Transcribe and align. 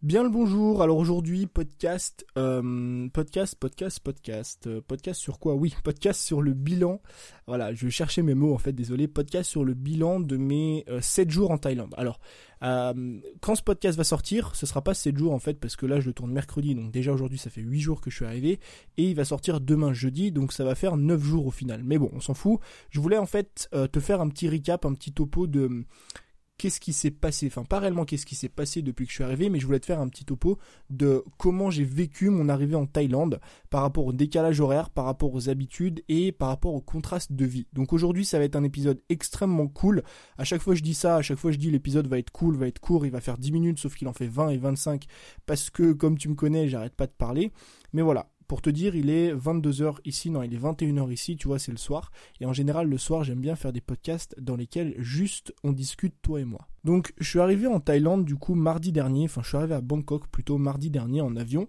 Bien 0.00 0.22
le 0.22 0.28
bonjour. 0.28 0.80
Alors 0.80 0.96
aujourd'hui 0.96 1.48
podcast, 1.48 2.24
euh, 2.36 3.08
podcast, 3.08 3.56
podcast, 3.56 3.98
podcast, 3.98 4.68
euh, 4.68 4.80
podcast 4.80 5.20
sur 5.20 5.40
quoi? 5.40 5.56
Oui, 5.56 5.74
podcast 5.82 6.20
sur 6.20 6.40
le 6.40 6.52
bilan. 6.52 7.02
Voilà, 7.48 7.74
je 7.74 7.88
cherchais 7.88 8.22
mes 8.22 8.34
mots 8.34 8.54
en 8.54 8.58
fait. 8.58 8.72
Désolé. 8.72 9.08
Podcast 9.08 9.50
sur 9.50 9.64
le 9.64 9.74
bilan 9.74 10.20
de 10.20 10.36
mes 10.36 10.84
7 11.00 11.26
euh, 11.26 11.30
jours 11.32 11.50
en 11.50 11.58
Thaïlande. 11.58 11.96
Alors 11.98 12.20
quand 12.60 13.54
ce 13.54 13.62
podcast 13.62 13.98
va 13.98 14.04
sortir, 14.04 14.54
ce 14.54 14.66
sera 14.66 14.82
pas 14.82 14.94
7 14.94 15.16
jours 15.16 15.32
en 15.32 15.38
fait 15.40 15.54
parce 15.54 15.74
que 15.74 15.86
là 15.86 15.98
je 15.98 16.06
le 16.06 16.12
tourne 16.12 16.30
mercredi. 16.30 16.76
Donc 16.76 16.92
déjà 16.92 17.12
aujourd'hui 17.12 17.38
ça 17.38 17.50
fait 17.50 17.60
8 17.60 17.80
jours 17.80 18.00
que 18.00 18.08
je 18.08 18.16
suis 18.16 18.24
arrivé 18.24 18.60
et 18.98 19.02
il 19.02 19.16
va 19.16 19.24
sortir 19.24 19.60
demain 19.60 19.92
jeudi. 19.92 20.30
Donc 20.30 20.52
ça 20.52 20.62
va 20.62 20.76
faire 20.76 20.96
9 20.96 21.20
jours 21.20 21.48
au 21.48 21.50
final. 21.50 21.82
Mais 21.82 21.98
bon, 21.98 22.10
on 22.12 22.20
s'en 22.20 22.34
fout. 22.34 22.60
Je 22.90 23.00
voulais 23.00 23.18
en 23.18 23.26
fait 23.26 23.68
te 23.90 23.98
faire 23.98 24.20
un 24.20 24.28
petit 24.28 24.48
recap, 24.48 24.86
un 24.86 24.94
petit 24.94 25.12
topo 25.12 25.48
de 25.48 25.84
qu'est-ce 26.58 26.80
qui 26.80 26.92
s'est 26.92 27.12
passé, 27.12 27.46
enfin 27.46 27.64
pas 27.64 27.78
réellement 27.78 28.04
qu'est-ce 28.04 28.26
qui 28.26 28.34
s'est 28.34 28.48
passé 28.48 28.82
depuis 28.82 29.06
que 29.06 29.10
je 29.10 29.14
suis 29.14 29.24
arrivé, 29.24 29.48
mais 29.48 29.60
je 29.60 29.66
voulais 29.66 29.80
te 29.80 29.86
faire 29.86 30.00
un 30.00 30.08
petit 30.08 30.24
topo 30.24 30.58
de 30.90 31.24
comment 31.38 31.70
j'ai 31.70 31.84
vécu 31.84 32.28
mon 32.28 32.48
arrivée 32.48 32.74
en 32.74 32.86
Thaïlande 32.86 33.40
par 33.70 33.82
rapport 33.82 34.06
au 34.06 34.12
décalage 34.12 34.60
horaire, 34.60 34.90
par 34.90 35.04
rapport 35.04 35.32
aux 35.32 35.48
habitudes 35.48 36.02
et 36.08 36.32
par 36.32 36.48
rapport 36.48 36.74
au 36.74 36.80
contraste 36.80 37.32
de 37.32 37.44
vie. 37.44 37.66
Donc 37.72 37.92
aujourd'hui 37.92 38.24
ça 38.24 38.38
va 38.38 38.44
être 38.44 38.56
un 38.56 38.64
épisode 38.64 39.00
extrêmement 39.08 39.68
cool. 39.68 40.02
À 40.36 40.44
chaque 40.44 40.60
fois 40.60 40.74
je 40.74 40.82
dis 40.82 40.94
ça, 40.94 41.16
à 41.16 41.22
chaque 41.22 41.38
fois 41.38 41.52
je 41.52 41.58
dis 41.58 41.70
l'épisode 41.70 42.08
va 42.08 42.18
être 42.18 42.30
cool, 42.30 42.56
va 42.56 42.66
être 42.66 42.80
court, 42.80 43.06
il 43.06 43.12
va 43.12 43.20
faire 43.20 43.38
10 43.38 43.52
minutes 43.52 43.78
sauf 43.78 43.94
qu'il 43.94 44.08
en 44.08 44.12
fait 44.12 44.26
20 44.26 44.50
et 44.50 44.58
25 44.58 45.04
parce 45.46 45.70
que 45.70 45.92
comme 45.92 46.18
tu 46.18 46.28
me 46.28 46.34
connais 46.34 46.68
j'arrête 46.68 46.94
pas 46.94 47.06
de 47.06 47.12
parler. 47.12 47.52
Mais 47.92 48.02
voilà, 48.02 48.28
pour 48.48 48.62
te 48.62 48.70
dire, 48.70 48.96
il 48.96 49.10
est 49.10 49.32
22h 49.34 49.96
ici, 50.06 50.30
non, 50.30 50.42
il 50.42 50.54
est 50.54 50.58
21h 50.58 51.12
ici, 51.12 51.36
tu 51.36 51.48
vois, 51.48 51.58
c'est 51.58 51.70
le 51.70 51.78
soir. 51.78 52.10
Et 52.40 52.46
en 52.46 52.54
général, 52.54 52.88
le 52.88 52.98
soir, 52.98 53.22
j'aime 53.22 53.40
bien 53.40 53.54
faire 53.56 53.74
des 53.74 53.82
podcasts 53.82 54.34
dans 54.40 54.56
lesquels 54.56 54.94
juste 54.98 55.54
on 55.62 55.72
discute, 55.72 56.14
toi 56.22 56.40
et 56.40 56.44
moi. 56.44 56.66
Donc, 56.82 57.12
je 57.18 57.28
suis 57.28 57.40
arrivé 57.40 57.66
en 57.66 57.78
Thaïlande, 57.78 58.24
du 58.24 58.36
coup, 58.36 58.54
mardi 58.54 58.90
dernier, 58.90 59.26
enfin, 59.26 59.42
je 59.42 59.48
suis 59.48 59.56
arrivé 59.58 59.74
à 59.74 59.82
Bangkok 59.82 60.28
plutôt 60.28 60.56
mardi 60.56 60.88
dernier 60.88 61.20
en 61.20 61.36
avion. 61.36 61.68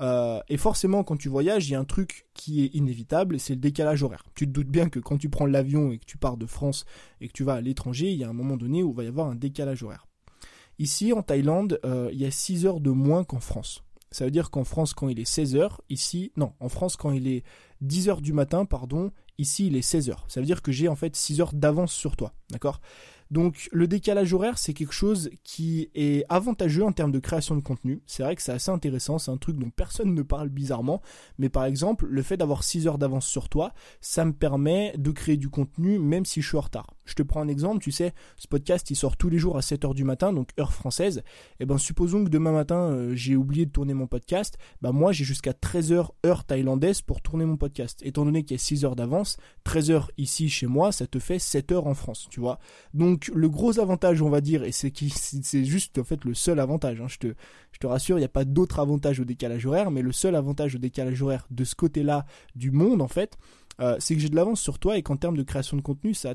Euh, 0.00 0.40
et 0.48 0.56
forcément, 0.56 1.04
quand 1.04 1.18
tu 1.18 1.28
voyages, 1.28 1.68
il 1.68 1.72
y 1.72 1.74
a 1.74 1.80
un 1.80 1.84
truc 1.84 2.26
qui 2.32 2.64
est 2.64 2.74
inévitable, 2.74 3.38
c'est 3.38 3.54
le 3.54 3.60
décalage 3.60 4.02
horaire. 4.02 4.24
Tu 4.34 4.46
te 4.46 4.50
doutes 4.50 4.68
bien 4.68 4.88
que 4.88 4.98
quand 4.98 5.18
tu 5.18 5.28
prends 5.28 5.46
l'avion 5.46 5.92
et 5.92 5.98
que 5.98 6.06
tu 6.06 6.16
pars 6.16 6.38
de 6.38 6.46
France 6.46 6.86
et 7.20 7.28
que 7.28 7.32
tu 7.32 7.44
vas 7.44 7.54
à 7.54 7.60
l'étranger, 7.60 8.10
il 8.10 8.18
y 8.18 8.24
a 8.24 8.28
un 8.28 8.32
moment 8.32 8.56
donné 8.56 8.82
où 8.82 8.90
il 8.90 8.96
va 8.96 9.04
y 9.04 9.08
avoir 9.08 9.28
un 9.28 9.36
décalage 9.36 9.82
horaire. 9.82 10.06
Ici, 10.78 11.12
en 11.12 11.22
Thaïlande, 11.22 11.78
euh, 11.84 12.08
il 12.12 12.18
y 12.18 12.24
a 12.24 12.30
6 12.30 12.66
heures 12.66 12.80
de 12.80 12.90
moins 12.90 13.24
qu'en 13.24 13.40
France. 13.40 13.84
Ça 14.14 14.24
veut 14.24 14.30
dire 14.30 14.52
qu'en 14.52 14.62
France, 14.62 14.94
quand 14.94 15.08
il 15.08 15.18
est 15.18 15.28
16h, 15.28 15.78
ici, 15.90 16.30
non, 16.36 16.52
en 16.60 16.68
France, 16.68 16.96
quand 16.96 17.10
il 17.10 17.26
est 17.26 17.42
10h 17.84 18.20
du 18.20 18.32
matin, 18.32 18.64
pardon, 18.64 19.10
ici, 19.38 19.66
il 19.66 19.74
est 19.74 19.80
16h. 19.80 20.14
Ça 20.28 20.38
veut 20.38 20.46
dire 20.46 20.62
que 20.62 20.70
j'ai 20.70 20.86
en 20.86 20.94
fait 20.94 21.16
6 21.16 21.40
heures 21.40 21.52
d'avance 21.52 21.92
sur 21.92 22.14
toi, 22.14 22.32
d'accord? 22.48 22.80
Donc 23.30 23.68
le 23.72 23.86
décalage 23.86 24.32
horaire, 24.32 24.58
c'est 24.58 24.74
quelque 24.74 24.92
chose 24.92 25.30
qui 25.42 25.90
est 25.94 26.24
avantageux 26.28 26.84
en 26.84 26.92
termes 26.92 27.12
de 27.12 27.18
création 27.18 27.56
de 27.56 27.60
contenu. 27.60 28.02
C'est 28.06 28.22
vrai 28.22 28.36
que 28.36 28.42
c'est 28.42 28.52
assez 28.52 28.70
intéressant, 28.70 29.18
c'est 29.18 29.30
un 29.30 29.36
truc 29.36 29.56
dont 29.58 29.70
personne 29.70 30.14
ne 30.14 30.22
parle 30.22 30.48
bizarrement, 30.48 31.00
mais 31.38 31.48
par 31.48 31.64
exemple, 31.64 32.06
le 32.06 32.22
fait 32.22 32.36
d'avoir 32.36 32.62
6 32.62 32.86
heures 32.86 32.98
d'avance 32.98 33.26
sur 33.26 33.48
toi, 33.48 33.72
ça 34.00 34.24
me 34.24 34.32
permet 34.32 34.94
de 34.98 35.10
créer 35.10 35.36
du 35.36 35.48
contenu 35.48 35.98
même 35.98 36.24
si 36.24 36.42
je 36.42 36.48
suis 36.48 36.56
en 36.56 36.62
retard. 36.62 36.94
Je 37.04 37.14
te 37.14 37.22
prends 37.22 37.40
un 37.40 37.48
exemple, 37.48 37.82
tu 37.82 37.92
sais, 37.92 38.14
ce 38.36 38.48
podcast 38.48 38.90
il 38.90 38.96
sort 38.96 39.16
tous 39.16 39.28
les 39.28 39.38
jours 39.38 39.56
à 39.56 39.62
7 39.62 39.84
heures 39.84 39.94
du 39.94 40.04
matin, 40.04 40.32
donc 40.32 40.50
heure 40.58 40.72
française. 40.72 41.18
Et 41.18 41.22
eh 41.60 41.66
ben 41.66 41.78
supposons 41.78 42.24
que 42.24 42.30
demain 42.30 42.52
matin 42.52 42.76
euh, 42.76 43.14
j'ai 43.14 43.36
oublié 43.36 43.66
de 43.66 43.70
tourner 43.70 43.94
mon 43.94 44.06
podcast, 44.06 44.58
bah 44.80 44.92
moi 44.92 45.12
j'ai 45.12 45.24
jusqu'à 45.24 45.52
13 45.52 45.92
heures 45.92 46.14
heure 46.24 46.44
thaïlandaise 46.44 47.02
pour 47.02 47.20
tourner 47.20 47.44
mon 47.44 47.56
podcast. 47.56 48.00
Étant 48.02 48.24
donné 48.24 48.44
qu'il 48.44 48.56
y 48.56 48.60
a 48.60 48.62
6 48.62 48.84
heures 48.84 48.96
d'avance, 48.96 49.36
13 49.64 49.90
heures 49.90 50.10
ici 50.16 50.48
chez 50.48 50.66
moi, 50.66 50.92
ça 50.92 51.06
te 51.06 51.18
fait 51.18 51.38
7 51.38 51.72
heures 51.72 51.86
en 51.86 51.94
France, 51.94 52.26
tu 52.30 52.40
vois. 52.40 52.58
Donc 52.94 53.13
le 53.32 53.48
gros 53.48 53.78
avantage, 53.80 54.22
on 54.22 54.30
va 54.30 54.40
dire, 54.40 54.64
et 54.64 54.72
c'est 54.72 54.92
c'est 54.96 55.64
juste 55.64 55.98
en 55.98 56.04
fait 56.04 56.24
le 56.24 56.34
seul 56.34 56.60
avantage, 56.60 57.00
hein, 57.00 57.08
je, 57.08 57.18
te, 57.18 57.34
je 57.72 57.78
te 57.78 57.86
rassure, 57.86 58.16
il 58.16 58.20
n'y 58.20 58.26
a 58.26 58.28
pas 58.28 58.44
d'autre 58.44 58.78
avantage 58.78 59.20
au 59.20 59.24
décalage 59.24 59.66
horaire, 59.66 59.90
mais 59.90 60.02
le 60.02 60.12
seul 60.12 60.36
avantage 60.36 60.76
au 60.76 60.78
décalage 60.78 61.20
horaire 61.22 61.46
de 61.50 61.64
ce 61.64 61.74
côté-là 61.74 62.26
du 62.54 62.70
monde, 62.70 63.02
en 63.02 63.08
fait, 63.08 63.38
euh, 63.80 63.96
c'est 63.98 64.14
que 64.14 64.20
j'ai 64.20 64.28
de 64.28 64.36
l'avance 64.36 64.60
sur 64.60 64.78
toi 64.78 64.96
et 64.96 65.02
qu'en 65.02 65.16
termes 65.16 65.36
de 65.36 65.42
création 65.42 65.76
de 65.76 65.82
contenu, 65.82 66.14
c'est 66.14 66.28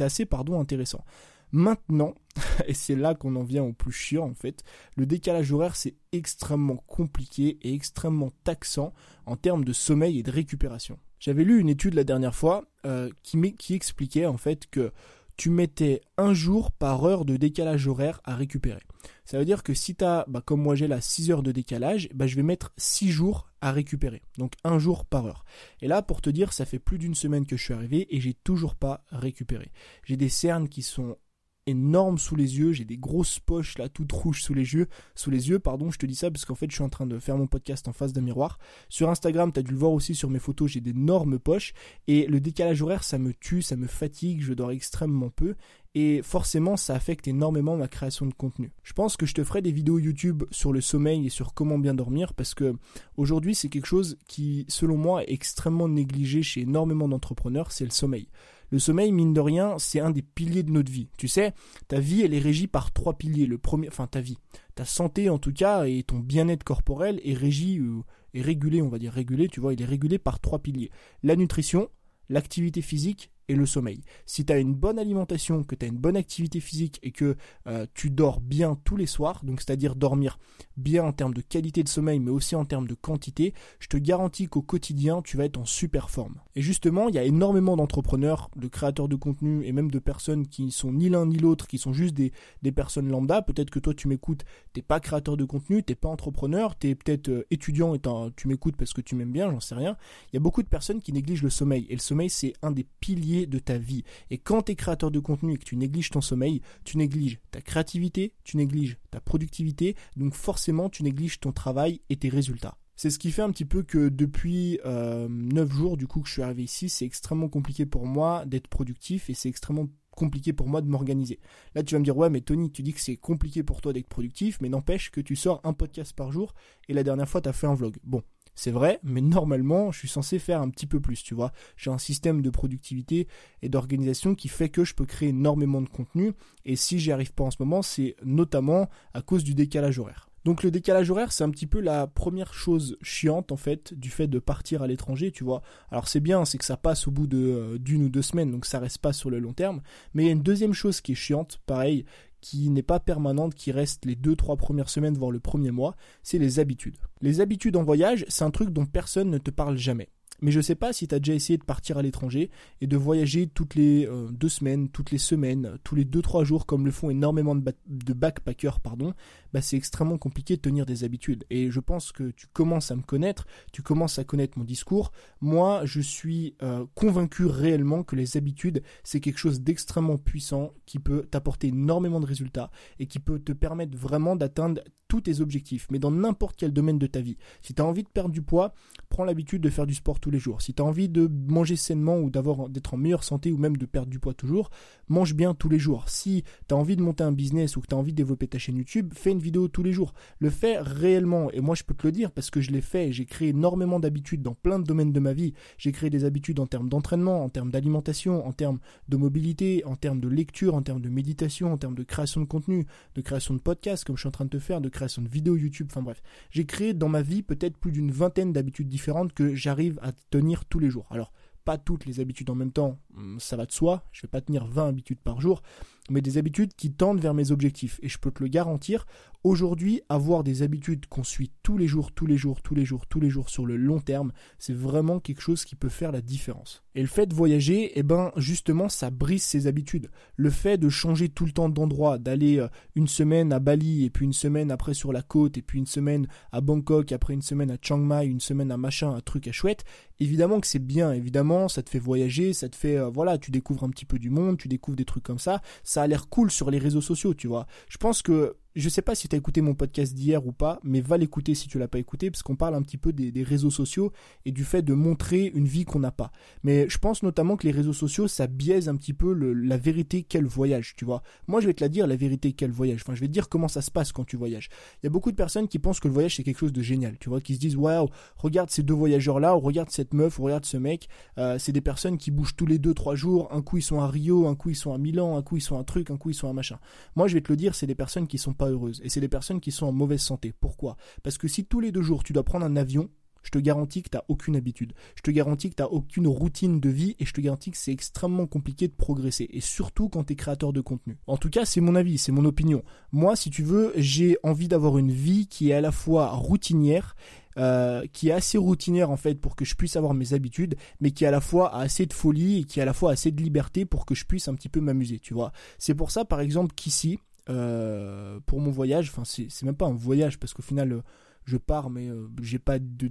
assez 0.00 0.26
pardon, 0.26 0.60
intéressant. 0.60 1.04
Maintenant, 1.52 2.14
et 2.66 2.74
c'est 2.74 2.96
là 2.96 3.14
qu'on 3.14 3.36
en 3.36 3.44
vient 3.44 3.62
au 3.62 3.72
plus 3.72 3.92
chiant 3.92 4.28
en 4.28 4.34
fait, 4.34 4.62
le 4.96 5.06
décalage 5.06 5.52
horaire 5.52 5.76
c'est 5.76 5.94
extrêmement 6.12 6.82
compliqué 6.86 7.58
et 7.62 7.72
extrêmement 7.72 8.32
taxant 8.44 8.92
en 9.26 9.36
termes 9.36 9.64
de 9.64 9.72
sommeil 9.72 10.18
et 10.18 10.22
de 10.22 10.30
récupération. 10.30 10.98
J'avais 11.18 11.44
lu 11.44 11.60
une 11.60 11.68
étude 11.68 11.94
la 11.94 12.04
dernière 12.04 12.34
fois 12.34 12.64
euh, 12.84 13.10
qui, 13.22 13.40
qui 13.54 13.74
expliquait 13.74 14.26
en 14.26 14.36
fait 14.36 14.66
que 14.70 14.92
tu 15.36 15.50
mettais 15.50 16.00
un 16.16 16.34
jour 16.34 16.70
par 16.72 17.04
heure 17.04 17.24
de 17.24 17.36
décalage 17.36 17.86
horaire 17.86 18.20
à 18.24 18.34
récupérer. 18.34 18.82
Ça 19.24 19.38
veut 19.38 19.44
dire 19.44 19.62
que 19.62 19.74
si 19.74 19.94
tu 19.94 20.04
as, 20.04 20.24
bah, 20.28 20.40
comme 20.44 20.62
moi 20.62 20.74
j'ai 20.74 20.88
là 20.88 21.00
6 21.00 21.30
heures 21.30 21.42
de 21.42 21.52
décalage, 21.52 22.08
bah, 22.14 22.26
je 22.26 22.36
vais 22.36 22.42
mettre 22.42 22.72
6 22.76 23.10
jours 23.10 23.48
à 23.60 23.72
récupérer. 23.72 24.22
Donc 24.38 24.52
un 24.64 24.78
jour 24.78 25.04
par 25.04 25.26
heure. 25.26 25.44
Et 25.80 25.88
là, 25.88 26.02
pour 26.02 26.20
te 26.20 26.30
dire, 26.30 26.52
ça 26.52 26.64
fait 26.64 26.78
plus 26.78 26.98
d'une 26.98 27.14
semaine 27.14 27.46
que 27.46 27.56
je 27.56 27.64
suis 27.64 27.74
arrivé 27.74 28.06
et 28.14 28.20
j'ai 28.20 28.34
toujours 28.34 28.74
pas 28.74 29.04
récupéré. 29.10 29.72
J'ai 30.04 30.16
des 30.16 30.28
cernes 30.28 30.68
qui 30.68 30.82
sont 30.82 31.16
énorme 31.66 32.18
sous 32.18 32.36
les 32.36 32.58
yeux, 32.58 32.72
j'ai 32.72 32.84
des 32.84 32.96
grosses 32.96 33.38
poches 33.40 33.78
là 33.78 33.88
toutes 33.88 34.12
rouges 34.12 34.42
sous 34.42 34.54
les 34.54 34.74
yeux, 34.74 34.88
sous 35.14 35.30
les 35.30 35.48
yeux 35.48 35.58
pardon, 35.58 35.90
je 35.90 35.98
te 35.98 36.06
dis 36.06 36.14
ça 36.14 36.30
parce 36.30 36.44
qu'en 36.44 36.54
fait 36.54 36.70
je 36.70 36.76
suis 36.76 36.84
en 36.84 36.88
train 36.88 37.06
de 37.06 37.18
faire 37.18 37.36
mon 37.36 37.46
podcast 37.46 37.88
en 37.88 37.92
face 37.92 38.12
d'un 38.12 38.20
miroir. 38.20 38.58
Sur 38.88 39.10
Instagram, 39.10 39.52
tu 39.52 39.60
as 39.60 39.62
dû 39.62 39.72
le 39.72 39.78
voir 39.78 39.92
aussi 39.92 40.14
sur 40.14 40.30
mes 40.30 40.38
photos, 40.38 40.70
j'ai 40.70 40.80
d'énormes 40.80 41.38
poches 41.38 41.74
et 42.06 42.26
le 42.26 42.40
décalage 42.40 42.82
horaire 42.82 43.04
ça 43.04 43.18
me 43.18 43.34
tue, 43.34 43.62
ça 43.62 43.76
me 43.76 43.86
fatigue, 43.86 44.42
je 44.42 44.54
dors 44.54 44.70
extrêmement 44.70 45.30
peu 45.30 45.54
et 45.94 46.20
forcément 46.22 46.76
ça 46.76 46.94
affecte 46.94 47.26
énormément 47.26 47.76
ma 47.76 47.88
création 47.88 48.26
de 48.26 48.34
contenu. 48.34 48.70
Je 48.82 48.92
pense 48.92 49.16
que 49.16 49.26
je 49.26 49.34
te 49.34 49.42
ferai 49.42 49.62
des 49.62 49.72
vidéos 49.72 49.98
YouTube 49.98 50.44
sur 50.50 50.72
le 50.72 50.80
sommeil 50.80 51.26
et 51.26 51.30
sur 51.30 51.54
comment 51.54 51.78
bien 51.78 51.94
dormir 51.94 52.34
parce 52.34 52.54
que 52.54 52.74
aujourd'hui 53.16 53.54
c'est 53.54 53.68
quelque 53.68 53.86
chose 53.86 54.18
qui 54.28 54.66
selon 54.68 54.96
moi 54.96 55.24
est 55.24 55.32
extrêmement 55.32 55.88
négligé 55.88 56.42
chez 56.42 56.60
énormément 56.60 57.08
d'entrepreneurs, 57.08 57.72
c'est 57.72 57.84
le 57.84 57.90
sommeil. 57.90 58.28
Le 58.70 58.78
sommeil, 58.78 59.12
mine 59.12 59.32
de 59.32 59.40
rien, 59.40 59.78
c'est 59.78 60.00
un 60.00 60.10
des 60.10 60.22
piliers 60.22 60.62
de 60.62 60.70
notre 60.70 60.90
vie. 60.90 61.08
Tu 61.18 61.28
sais, 61.28 61.54
ta 61.88 62.00
vie, 62.00 62.22
elle 62.22 62.34
est 62.34 62.40
régie 62.40 62.66
par 62.66 62.92
trois 62.92 63.14
piliers. 63.14 63.46
Le 63.46 63.58
premier, 63.58 63.88
enfin 63.88 64.06
ta 64.06 64.20
vie, 64.20 64.38
ta 64.74 64.84
santé 64.84 65.28
en 65.30 65.38
tout 65.38 65.52
cas 65.52 65.86
et 65.86 66.02
ton 66.02 66.18
bien-être 66.18 66.64
corporel 66.64 67.20
est 67.24 67.34
régi, 67.34 67.78
euh, 67.78 68.02
est 68.34 68.42
régulé, 68.42 68.82
on 68.82 68.88
va 68.88 68.98
dire 68.98 69.12
régulé. 69.12 69.48
Tu 69.48 69.60
vois, 69.60 69.72
il 69.72 69.82
est 69.82 69.86
régulé 69.86 70.18
par 70.18 70.40
trois 70.40 70.58
piliers 70.58 70.90
la 71.22 71.36
nutrition, 71.36 71.88
l'activité 72.28 72.82
physique 72.82 73.30
et 73.48 73.54
le 73.54 73.66
sommeil. 73.66 74.00
Si 74.24 74.44
tu 74.44 74.52
as 74.52 74.58
une 74.58 74.74
bonne 74.74 74.98
alimentation, 74.98 75.62
que 75.64 75.74
tu 75.74 75.84
as 75.84 75.88
une 75.88 75.96
bonne 75.96 76.16
activité 76.16 76.60
physique 76.60 76.98
et 77.02 77.12
que 77.12 77.36
euh, 77.66 77.86
tu 77.94 78.10
dors 78.10 78.40
bien 78.40 78.78
tous 78.84 78.96
les 78.96 79.06
soirs, 79.06 79.44
donc 79.44 79.60
c'est-à-dire 79.60 79.94
dormir 79.94 80.38
bien 80.76 81.04
en 81.04 81.12
termes 81.12 81.34
de 81.34 81.40
qualité 81.40 81.82
de 81.82 81.88
sommeil 81.88 82.20
mais 82.20 82.30
aussi 82.30 82.54
en 82.54 82.64
termes 82.64 82.86
de 82.86 82.94
quantité, 82.94 83.54
je 83.78 83.88
te 83.88 83.96
garantis 83.96 84.48
qu'au 84.48 84.62
quotidien 84.62 85.22
tu 85.22 85.36
vas 85.36 85.44
être 85.44 85.58
en 85.58 85.64
super 85.64 86.10
forme. 86.10 86.40
Et 86.54 86.62
justement, 86.62 87.08
il 87.08 87.14
y 87.14 87.18
a 87.18 87.24
énormément 87.24 87.76
d'entrepreneurs, 87.76 88.50
de 88.56 88.68
créateurs 88.68 89.08
de 89.08 89.16
contenu 89.16 89.64
et 89.64 89.72
même 89.72 89.90
de 89.90 89.98
personnes 89.98 90.46
qui 90.46 90.70
sont 90.70 90.92
ni 90.92 91.08
l'un 91.08 91.26
ni 91.26 91.38
l'autre, 91.38 91.66
qui 91.66 91.78
sont 91.78 91.92
juste 91.92 92.14
des, 92.14 92.32
personnes 92.72 93.08
lambda. 93.08 93.42
Peut-être 93.42 93.70
que 93.70 93.78
toi 93.78 93.94
tu 93.94 94.08
m'écoutes, 94.08 94.44
t'es 94.72 94.82
pas 94.82 95.00
créateur 95.00 95.36
de 95.36 95.44
contenu, 95.44 95.82
t'es 95.82 95.94
pas 95.94 96.08
entrepreneur, 96.08 96.76
t'es 96.76 96.94
peut-être 96.94 97.28
euh, 97.28 97.46
étudiant 97.50 97.94
et 97.94 98.00
tu 98.36 98.48
m'écoutes 98.48 98.76
parce 98.76 98.92
que 98.92 99.00
tu 99.00 99.14
m'aimes 99.14 99.32
bien, 99.32 99.50
j'en 99.50 99.60
sais 99.60 99.74
rien. 99.74 99.96
Il 100.32 100.36
y 100.36 100.38
a 100.38 100.40
beaucoup 100.40 100.62
de 100.62 100.68
personnes 100.68 101.00
qui 101.00 101.12
négligent 101.12 101.42
le 101.42 101.50
sommeil 101.50 101.86
et 101.88 101.94
le 101.94 102.00
sommeil 102.00 102.28
c'est 102.28 102.52
un 102.62 102.70
des 102.70 102.84
piliers 103.00 103.35
de 103.44 103.58
ta 103.58 103.76
vie. 103.76 104.04
Et 104.30 104.38
quand 104.38 104.62
tu 104.62 104.72
es 104.72 104.74
créateur 104.74 105.10
de 105.10 105.18
contenu 105.18 105.52
et 105.52 105.56
que 105.58 105.64
tu 105.64 105.76
négliges 105.76 106.08
ton 106.08 106.22
sommeil, 106.22 106.62
tu 106.84 106.96
négliges 106.96 107.38
ta 107.50 107.60
créativité, 107.60 108.32
tu 108.44 108.56
négliges 108.56 108.96
ta 109.10 109.20
productivité, 109.20 109.96
donc 110.16 110.32
forcément 110.32 110.88
tu 110.88 111.02
négliges 111.02 111.40
ton 111.40 111.52
travail 111.52 112.00
et 112.08 112.16
tes 112.16 112.30
résultats. 112.30 112.78
C'est 112.98 113.10
ce 113.10 113.18
qui 113.18 113.30
fait 113.30 113.42
un 113.42 113.50
petit 113.50 113.66
peu 113.66 113.82
que 113.82 114.08
depuis 114.08 114.80
euh, 114.86 115.28
9 115.28 115.70
jours 115.70 115.98
du 115.98 116.06
coup 116.06 116.22
que 116.22 116.28
je 116.28 116.32
suis 116.32 116.42
arrivé 116.42 116.62
ici, 116.62 116.88
c'est 116.88 117.04
extrêmement 117.04 117.50
compliqué 117.50 117.84
pour 117.84 118.06
moi 118.06 118.46
d'être 118.46 118.68
productif 118.68 119.28
et 119.28 119.34
c'est 119.34 119.50
extrêmement 119.50 119.88
compliqué 120.16 120.54
pour 120.54 120.66
moi 120.66 120.80
de 120.80 120.88
m'organiser. 120.88 121.38
Là, 121.74 121.82
tu 121.82 121.94
vas 121.94 121.98
me 121.98 122.04
dire, 122.04 122.16
ouais, 122.16 122.30
mais 122.30 122.40
Tony, 122.40 122.72
tu 122.72 122.82
dis 122.82 122.94
que 122.94 123.00
c'est 123.00 123.18
compliqué 123.18 123.62
pour 123.62 123.82
toi 123.82 123.92
d'être 123.92 124.08
productif, 124.08 124.58
mais 124.62 124.70
n'empêche 124.70 125.10
que 125.10 125.20
tu 125.20 125.36
sors 125.36 125.60
un 125.62 125.74
podcast 125.74 126.14
par 126.14 126.32
jour 126.32 126.54
et 126.88 126.94
la 126.94 127.02
dernière 127.02 127.28
fois, 127.28 127.42
tu 127.42 127.50
as 127.50 127.52
fait 127.52 127.66
un 127.66 127.74
vlog. 127.74 127.96
Bon, 128.02 128.22
c'est 128.56 128.70
vrai, 128.70 128.98
mais 129.04 129.20
normalement, 129.20 129.92
je 129.92 129.98
suis 129.98 130.08
censé 130.08 130.38
faire 130.38 130.62
un 130.62 130.70
petit 130.70 130.86
peu 130.86 130.98
plus, 130.98 131.22
tu 131.22 131.34
vois. 131.34 131.52
J'ai 131.76 131.90
un 131.90 131.98
système 131.98 132.40
de 132.40 132.50
productivité 132.50 133.28
et 133.60 133.68
d'organisation 133.68 134.34
qui 134.34 134.48
fait 134.48 134.70
que 134.70 134.82
je 134.82 134.94
peux 134.94 135.04
créer 135.04 135.28
énormément 135.28 135.82
de 135.82 135.88
contenu. 135.88 136.32
Et 136.64 136.74
si 136.74 136.98
j'y 136.98 137.12
arrive 137.12 137.34
pas 137.34 137.44
en 137.44 137.50
ce 137.50 137.58
moment, 137.60 137.82
c'est 137.82 138.16
notamment 138.24 138.88
à 139.12 139.20
cause 139.20 139.44
du 139.44 139.54
décalage 139.54 139.98
horaire. 139.98 140.30
Donc 140.46 140.62
le 140.62 140.70
décalage 140.70 141.10
horaire, 141.10 141.32
c'est 141.32 141.42
un 141.42 141.50
petit 141.50 141.66
peu 141.66 141.80
la 141.80 142.06
première 142.06 142.54
chose 142.54 142.96
chiante 143.02 143.50
en 143.50 143.56
fait 143.56 143.92
du 143.94 144.10
fait 144.10 144.28
de 144.28 144.38
partir 144.38 144.80
à 144.80 144.86
l'étranger, 144.86 145.32
tu 145.32 145.42
vois. 145.42 145.60
Alors 145.90 146.06
c'est 146.06 146.20
bien, 146.20 146.44
c'est 146.44 146.56
que 146.56 146.64
ça 146.64 146.76
passe 146.76 147.08
au 147.08 147.10
bout 147.10 147.26
de 147.26 147.36
euh, 147.36 147.78
d'une 147.78 148.04
ou 148.04 148.08
deux 148.08 148.22
semaines, 148.22 148.52
donc 148.52 148.64
ça 148.64 148.78
reste 148.78 148.98
pas 148.98 149.12
sur 149.12 149.28
le 149.28 149.40
long 149.40 149.52
terme. 149.52 149.82
Mais 150.14 150.22
il 150.22 150.26
y 150.26 150.28
a 150.28 150.32
une 150.32 150.44
deuxième 150.44 150.72
chose 150.72 151.00
qui 151.00 151.12
est 151.12 151.16
chiante, 151.16 151.58
pareil, 151.66 152.04
qui 152.48 152.70
n'est 152.70 152.82
pas 152.82 153.00
permanente, 153.00 153.56
qui 153.56 153.72
reste 153.72 154.04
les 154.04 154.14
2-3 154.14 154.56
premières 154.56 154.88
semaines, 154.88 155.18
voire 155.18 155.32
le 155.32 155.40
premier 155.40 155.72
mois, 155.72 155.96
c'est 156.22 156.38
les 156.38 156.60
habitudes. 156.60 156.96
Les 157.20 157.40
habitudes 157.40 157.74
en 157.74 157.82
voyage, 157.82 158.24
c'est 158.28 158.44
un 158.44 158.52
truc 158.52 158.70
dont 158.70 158.86
personne 158.86 159.30
ne 159.30 159.38
te 159.38 159.50
parle 159.50 159.76
jamais. 159.76 160.10
Mais 160.40 160.50
je 160.50 160.60
sais 160.60 160.74
pas 160.74 160.92
si 160.92 161.08
tu 161.08 161.14
as 161.14 161.18
déjà 161.18 161.34
essayé 161.34 161.58
de 161.58 161.64
partir 161.64 161.98
à 161.98 162.02
l'étranger 162.02 162.50
et 162.80 162.86
de 162.86 162.96
voyager 162.96 163.46
toutes 163.46 163.74
les 163.74 164.06
euh, 164.06 164.28
deux 164.30 164.48
semaines, 164.48 164.88
toutes 164.88 165.10
les 165.10 165.18
semaines, 165.18 165.78
tous 165.84 165.94
les 165.94 166.04
deux 166.04 166.22
trois 166.22 166.44
jours 166.44 166.66
comme 166.66 166.84
le 166.84 166.92
font 166.92 167.10
énormément 167.10 167.54
de, 167.54 167.62
de 167.86 168.12
backpackers, 168.12 168.80
pardon. 168.80 169.14
Bah 169.52 169.62
c'est 169.62 169.76
extrêmement 169.76 170.18
compliqué 170.18 170.56
de 170.56 170.60
tenir 170.60 170.86
des 170.86 171.04
habitudes. 171.04 171.44
Et 171.50 171.70
je 171.70 171.80
pense 171.80 172.12
que 172.12 172.30
tu 172.30 172.46
commences 172.46 172.90
à 172.90 172.96
me 172.96 173.02
connaître, 173.02 173.46
tu 173.72 173.82
commences 173.82 174.18
à 174.18 174.24
connaître 174.24 174.58
mon 174.58 174.64
discours. 174.64 175.12
Moi, 175.40 175.82
je 175.84 176.00
suis 176.00 176.56
euh, 176.62 176.84
convaincu 176.94 177.46
réellement 177.46 178.02
que 178.02 178.16
les 178.16 178.36
habitudes 178.36 178.82
c'est 179.04 179.20
quelque 179.20 179.38
chose 179.38 179.60
d'extrêmement 179.60 180.18
puissant 180.18 180.72
qui 180.84 180.98
peut 180.98 181.26
t'apporter 181.30 181.68
énormément 181.68 182.20
de 182.20 182.26
résultats 182.26 182.70
et 182.98 183.06
qui 183.06 183.18
peut 183.18 183.38
te 183.38 183.52
permettre 183.52 183.96
vraiment 183.96 184.36
d'atteindre 184.36 184.82
tous 185.08 185.20
tes 185.20 185.40
objectifs, 185.40 185.86
mais 185.90 185.98
dans 185.98 186.10
n'importe 186.10 186.56
quel 186.56 186.72
domaine 186.72 186.98
de 186.98 187.06
ta 187.06 187.20
vie. 187.20 187.36
Si 187.62 187.74
tu 187.74 187.82
as 187.82 187.84
envie 187.84 188.02
de 188.02 188.08
perdre 188.08 188.30
du 188.30 188.42
poids, 188.42 188.74
prends 189.08 189.24
l'habitude 189.24 189.62
de 189.62 189.70
faire 189.70 189.86
du 189.86 189.94
sport 189.94 190.18
tous 190.26 190.32
les 190.32 190.40
jours. 190.40 190.60
Si 190.60 190.74
tu 190.74 190.82
as 190.82 190.84
envie 190.84 191.08
de 191.08 191.30
manger 191.46 191.76
sainement 191.76 192.18
ou 192.18 192.30
d'avoir 192.30 192.68
d'être 192.68 192.94
en 192.94 192.96
meilleure 192.96 193.22
santé 193.22 193.52
ou 193.52 193.58
même 193.58 193.76
de 193.76 193.86
perdre 193.86 194.08
du 194.08 194.18
poids 194.18 194.34
toujours, 194.34 194.70
mange 195.08 195.34
bien 195.34 195.54
tous 195.54 195.68
les 195.68 195.78
jours. 195.78 196.08
Si 196.08 196.42
tu 196.66 196.74
as 196.74 196.76
envie 196.76 196.96
de 196.96 197.02
monter 197.02 197.22
un 197.22 197.30
business 197.30 197.76
ou 197.76 197.80
que 197.80 197.86
tu 197.86 197.94
as 197.94 197.98
envie 197.98 198.10
de 198.10 198.16
développer 198.16 198.48
ta 198.48 198.58
chaîne 198.58 198.76
YouTube, 198.76 199.12
fais 199.14 199.30
une 199.30 199.38
vidéo 199.38 199.68
tous 199.68 199.84
les 199.84 199.92
jours. 199.92 200.14
Le 200.40 200.50
fais 200.50 200.80
réellement 200.80 201.52
et 201.52 201.60
moi 201.60 201.76
je 201.76 201.84
peux 201.84 201.94
te 201.94 202.04
le 202.04 202.10
dire 202.10 202.32
parce 202.32 202.50
que 202.50 202.60
je 202.60 202.72
l'ai 202.72 202.80
fait, 202.80 203.12
j'ai 203.12 203.24
créé 203.24 203.50
énormément 203.50 204.00
d'habitudes 204.00 204.42
dans 204.42 204.54
plein 204.54 204.80
de 204.80 204.84
domaines 204.84 205.12
de 205.12 205.20
ma 205.20 205.32
vie. 205.32 205.54
J'ai 205.78 205.92
créé 205.92 206.10
des 206.10 206.24
habitudes 206.24 206.58
en 206.58 206.66
termes 206.66 206.88
d'entraînement, 206.88 207.44
en 207.44 207.48
termes 207.48 207.70
d'alimentation, 207.70 208.44
en 208.44 208.52
termes 208.52 208.80
de 209.08 209.16
mobilité, 209.16 209.84
en 209.84 209.94
termes 209.94 210.18
de 210.18 210.28
lecture, 210.28 210.74
en 210.74 210.82
termes 210.82 211.02
de 211.02 211.08
méditation, 211.08 211.72
en 211.72 211.76
termes 211.76 211.94
de 211.94 212.02
création 212.02 212.40
de 212.40 212.46
contenu, 212.46 212.84
de 213.14 213.20
création 213.20 213.54
de 213.54 213.60
podcast 213.60 214.02
comme 214.02 214.16
je 214.16 214.22
suis 214.22 214.28
en 214.28 214.32
train 214.32 214.46
de 214.46 214.50
te 214.50 214.58
faire, 214.58 214.80
de 214.80 214.88
création 214.88 215.22
de 215.22 215.28
vidéos 215.28 215.54
YouTube, 215.54 215.86
enfin 215.88 216.02
bref. 216.02 216.20
J'ai 216.50 216.66
créé 216.66 216.94
dans 216.94 217.08
ma 217.08 217.22
vie 217.22 217.44
peut-être 217.44 217.76
plus 217.78 217.92
d'une 217.92 218.10
vingtaine 218.10 218.52
d'habitudes 218.52 218.88
différentes 218.88 219.32
que 219.32 219.54
j'arrive 219.54 220.00
à 220.02 220.10
tenir 220.30 220.64
tous 220.64 220.78
les 220.78 220.90
jours. 220.90 221.06
Alors, 221.10 221.32
pas 221.64 221.78
toutes 221.78 222.06
les 222.06 222.20
habitudes 222.20 222.50
en 222.50 222.54
même 222.54 222.72
temps, 222.72 222.98
hum, 223.16 223.40
ça 223.40 223.56
va 223.56 223.66
de 223.66 223.72
soi, 223.72 224.04
je 224.12 224.22
vais 224.22 224.28
pas 224.28 224.40
tenir 224.40 224.66
20 224.66 224.88
habitudes 224.88 225.18
par 225.18 225.40
jour, 225.40 225.62
mais 226.10 226.20
des 226.20 226.38
habitudes 226.38 226.74
qui 226.74 226.92
tendent 226.92 227.20
vers 227.20 227.34
mes 227.34 227.50
objectifs. 227.50 227.98
Et 228.02 228.08
je 228.08 228.18
peux 228.18 228.30
te 228.30 228.42
le 228.42 228.48
garantir, 228.48 229.06
aujourd'hui, 229.44 230.02
avoir 230.08 230.42
des 230.42 230.62
habitudes 230.62 231.06
qu'on 231.06 231.24
suit 231.24 231.52
tous 231.62 231.78
les 231.78 231.86
jours, 231.86 232.12
tous 232.12 232.26
les 232.26 232.36
jours, 232.36 232.62
tous 232.62 232.74
les 232.74 232.84
jours, 232.84 233.06
tous 233.06 233.20
les 233.20 233.30
jours 233.30 233.48
sur 233.48 233.64
le 233.64 233.76
long 233.76 234.00
terme, 234.00 234.32
c'est 234.58 234.74
vraiment 234.74 235.20
quelque 235.20 235.40
chose 235.40 235.64
qui 235.64 235.76
peut 235.76 235.88
faire 235.88 236.12
la 236.12 236.20
différence. 236.20 236.82
Et 236.94 237.00
le 237.02 237.06
fait 237.06 237.26
de 237.26 237.34
voyager, 237.34 237.92
eh 237.94 238.02
ben, 238.02 238.32
justement, 238.36 238.88
ça 238.88 239.10
brise 239.10 239.42
ses 239.42 239.66
habitudes. 239.66 240.10
Le 240.36 240.50
fait 240.50 240.78
de 240.78 240.88
changer 240.88 241.28
tout 241.28 241.44
le 241.44 241.52
temps 241.52 241.68
d'endroit, 241.68 242.18
d'aller 242.18 242.58
euh, 242.58 242.68
une 242.94 243.06
semaine 243.06 243.52
à 243.52 243.58
Bali, 243.58 244.04
et 244.04 244.10
puis 244.10 244.24
une 244.24 244.32
semaine 244.32 244.70
après 244.70 244.94
sur 244.94 245.12
la 245.12 245.22
côte, 245.22 245.58
et 245.58 245.62
puis 245.62 245.78
une 245.78 245.86
semaine 245.86 246.26
à 246.52 246.60
Bangkok, 246.60 247.12
après 247.12 247.34
une 247.34 247.42
semaine 247.42 247.70
à 247.70 247.76
Chiang 247.80 247.98
Mai, 247.98 248.26
une 248.26 248.40
semaine 248.40 248.72
à 248.72 248.76
machin, 248.76 249.14
un 249.14 249.20
truc 249.20 249.46
à 249.46 249.52
chouette, 249.52 249.84
évidemment 250.18 250.60
que 250.60 250.66
c'est 250.66 250.84
bien, 250.84 251.12
évidemment, 251.12 251.68
ça 251.68 251.82
te 251.82 251.90
fait 251.90 251.98
voyager, 251.98 252.52
ça 252.52 252.68
te 252.68 252.76
fait, 252.76 252.96
euh, 252.96 253.08
voilà, 253.08 253.38
tu 253.38 253.50
découvres 253.50 253.84
un 253.84 253.90
petit 253.90 254.06
peu 254.06 254.18
du 254.18 254.30
monde, 254.30 254.58
tu 254.58 254.68
découvres 254.68 254.96
des 254.96 255.04
trucs 255.04 255.24
comme 255.24 255.38
ça, 255.38 255.60
ça 255.84 255.95
a 256.02 256.06
l'air 256.06 256.28
cool 256.28 256.50
sur 256.50 256.70
les 256.70 256.78
réseaux 256.78 257.00
sociaux, 257.00 257.34
tu 257.34 257.46
vois. 257.46 257.66
Je 257.88 257.96
pense 257.98 258.22
que 258.22 258.56
je 258.76 258.88
sais 258.90 259.02
pas 259.02 259.14
si 259.14 259.26
tu 259.26 259.34
as 259.34 259.38
écouté 259.38 259.62
mon 259.62 259.74
podcast 259.74 260.14
d'hier 260.14 260.46
ou 260.46 260.52
pas, 260.52 260.78
mais 260.84 261.00
va 261.00 261.16
l'écouter 261.16 261.54
si 261.54 261.66
tu 261.66 261.78
l'as 261.78 261.88
pas 261.88 261.98
écouté, 261.98 262.30
parce 262.30 262.42
qu'on 262.42 262.56
parle 262.56 262.74
un 262.74 262.82
petit 262.82 262.98
peu 262.98 263.12
des, 263.12 263.42
réseaux 263.42 263.70
sociaux 263.70 264.12
et 264.44 264.52
du 264.52 264.64
fait 264.64 264.82
de 264.82 264.92
montrer 264.92 265.50
une 265.54 265.66
vie 265.66 265.84
qu'on 265.84 266.00
n'a 266.00 266.10
pas. 266.10 266.30
Mais 266.62 266.88
je 266.88 266.98
pense 266.98 267.22
notamment 267.22 267.56
que 267.56 267.66
les 267.66 267.72
réseaux 267.72 267.92
sociaux, 267.92 268.28
ça 268.28 268.46
biaise 268.46 268.88
un 268.88 268.96
petit 268.96 269.12
peu 269.12 269.32
la 269.32 269.76
vérité 269.76 270.22
quel 270.22 270.44
voyage, 270.44 270.94
tu 270.96 271.04
vois. 271.04 271.22
Moi, 271.46 271.60
je 271.60 271.66
vais 271.66 271.74
te 271.74 271.82
la 271.82 271.88
dire, 271.88 272.06
la 272.06 272.16
vérité 272.16 272.52
quel 272.52 272.70
voyage. 272.70 273.00
Enfin, 273.02 273.14
je 273.14 273.20
vais 273.20 273.28
te 273.28 273.32
dire 273.32 273.48
comment 273.48 273.68
ça 273.68 273.80
se 273.80 273.90
passe 273.90 274.12
quand 274.12 274.24
tu 274.24 274.36
voyages. 274.36 274.68
Il 275.02 275.06
y 275.06 275.08
a 275.08 275.10
beaucoup 275.10 275.30
de 275.30 275.36
personnes 275.36 275.68
qui 275.68 275.78
pensent 275.78 276.00
que 276.00 276.08
le 276.08 276.14
voyage 276.14 276.36
c'est 276.36 276.42
quelque 276.42 276.58
chose 276.58 276.72
de 276.72 276.82
génial, 276.82 277.16
tu 277.18 277.28
vois, 277.28 277.40
qui 277.40 277.54
se 277.54 277.60
disent 277.60 277.76
waouh, 277.76 278.08
regarde 278.36 278.70
ces 278.70 278.82
deux 278.82 278.94
voyageurs 278.94 279.40
là, 279.40 279.56
ou 279.56 279.60
regarde 279.60 279.90
cette 279.90 280.12
meuf, 280.12 280.38
ou 280.38 280.44
regarde 280.44 280.66
ce 280.66 280.76
mec. 280.76 281.08
Euh, 281.38 281.58
c'est 281.58 281.72
des 281.72 281.80
personnes 281.80 282.18
qui 282.18 282.30
bougent 282.30 282.56
tous 282.56 282.66
les 282.66 282.78
deux 282.78 282.94
trois 282.94 283.14
jours. 283.14 283.48
Un 283.52 283.62
coup 283.62 283.78
ils 283.78 283.82
sont 283.82 284.00
à 284.00 284.08
Rio, 284.08 284.46
un 284.46 284.54
coup 284.54 284.70
ils 284.70 284.76
sont 284.76 284.92
à 284.92 284.98
Milan, 284.98 285.36
un 285.36 285.42
coup 285.42 285.56
ils 285.56 285.62
sont 285.62 285.76
à 285.76 285.80
un 285.80 285.84
truc, 285.84 286.10
un 286.10 286.16
coup 286.16 286.30
ils 286.30 286.34
sont 286.34 286.48
à 286.48 286.52
machin. 286.52 286.78
Moi, 287.14 287.28
je 287.28 287.34
vais 287.34 287.40
te 287.40 287.50
le 287.50 287.56
dire, 287.56 287.74
c'est 287.74 287.86
des 287.86 287.94
personnes 287.94 288.26
qui 288.26 288.38
sont 288.38 288.52
pas 288.52 288.65
heureuses. 288.70 289.00
Et 289.04 289.08
c'est 289.08 289.20
des 289.20 289.28
personnes 289.28 289.60
qui 289.60 289.72
sont 289.72 289.86
en 289.86 289.92
mauvaise 289.92 290.20
santé. 290.20 290.52
Pourquoi? 290.58 290.96
Parce 291.22 291.38
que 291.38 291.48
si 291.48 291.64
tous 291.64 291.80
les 291.80 291.92
deux 291.92 292.02
jours 292.02 292.22
tu 292.22 292.32
dois 292.32 292.44
prendre 292.44 292.66
un 292.66 292.76
avion, 292.76 293.08
je 293.46 293.52
te 293.52 293.58
garantis 293.58 294.02
que 294.02 294.10
tu 294.10 294.16
n'as 294.16 294.24
aucune 294.28 294.56
habitude. 294.56 294.92
Je 295.14 295.22
te 295.22 295.30
garantis 295.30 295.70
que 295.70 295.76
tu 295.76 295.82
n'as 295.82 295.88
aucune 295.88 296.26
routine 296.26 296.80
de 296.80 296.88
vie 296.88 297.14
et 297.20 297.24
je 297.24 297.32
te 297.32 297.40
garantis 297.40 297.70
que 297.70 297.76
c'est 297.76 297.92
extrêmement 297.92 298.46
compliqué 298.48 298.88
de 298.88 298.92
progresser. 298.92 299.48
Et 299.52 299.60
surtout 299.60 300.08
quand 300.08 300.24
tu 300.24 300.32
es 300.32 300.36
créateur 300.36 300.72
de 300.72 300.80
contenu. 300.80 301.16
En 301.28 301.36
tout 301.36 301.48
cas, 301.48 301.64
c'est 301.64 301.80
mon 301.80 301.94
avis, 301.94 302.18
c'est 302.18 302.32
mon 302.32 302.44
opinion. 302.44 302.82
Moi, 303.12 303.36
si 303.36 303.50
tu 303.50 303.62
veux, 303.62 303.92
j'ai 303.96 304.36
envie 304.42 304.66
d'avoir 304.66 304.98
une 304.98 305.12
vie 305.12 305.46
qui 305.46 305.70
est 305.70 305.74
à 305.74 305.80
la 305.80 305.92
fois 305.92 306.30
routinière 306.30 307.14
euh, 307.58 308.04
qui 308.12 308.28
est 308.28 308.32
assez 308.32 308.58
routinière 308.58 309.10
en 309.10 309.16
fait 309.16 309.34
pour 309.34 309.56
que 309.56 309.64
je 309.64 309.76
puisse 309.76 309.96
avoir 309.96 310.12
mes 310.12 310.34
habitudes, 310.34 310.74
mais 311.00 311.10
qui 311.10 311.24
à 311.24 311.30
la 311.30 311.40
fois 311.40 311.74
a 311.74 311.80
assez 311.80 312.04
de 312.04 312.12
folie 312.12 312.58
et 312.58 312.64
qui 312.64 312.80
a 312.80 312.82
à 312.82 312.86
la 312.86 312.92
fois 312.92 313.12
assez 313.12 313.30
de 313.30 313.42
liberté 313.42 313.86
pour 313.86 314.04
que 314.04 314.14
je 314.14 314.26
puisse 314.26 314.48
un 314.48 314.54
petit 314.54 314.68
peu 314.68 314.80
m'amuser, 314.80 315.20
tu 315.20 315.32
vois. 315.32 315.52
C'est 315.78 315.94
pour 315.94 316.10
ça 316.10 316.26
par 316.26 316.40
exemple 316.40 316.74
qu'ici, 316.74 317.18
pour 317.46 318.60
mon 318.60 318.70
voyage. 318.70 319.10
Enfin, 319.10 319.22
c'est 319.24 319.62
même 319.62 319.76
pas 319.76 319.86
un 319.86 319.94
voyage 319.94 320.38
parce 320.38 320.54
qu'au 320.54 320.62
final, 320.62 320.92
euh, 320.92 321.02
je 321.46 321.56
pars, 321.56 321.90
mais 321.90 322.08
euh, 322.08 322.28
j'ai 322.42 322.58
pas 322.58 322.78
de, 322.78 323.10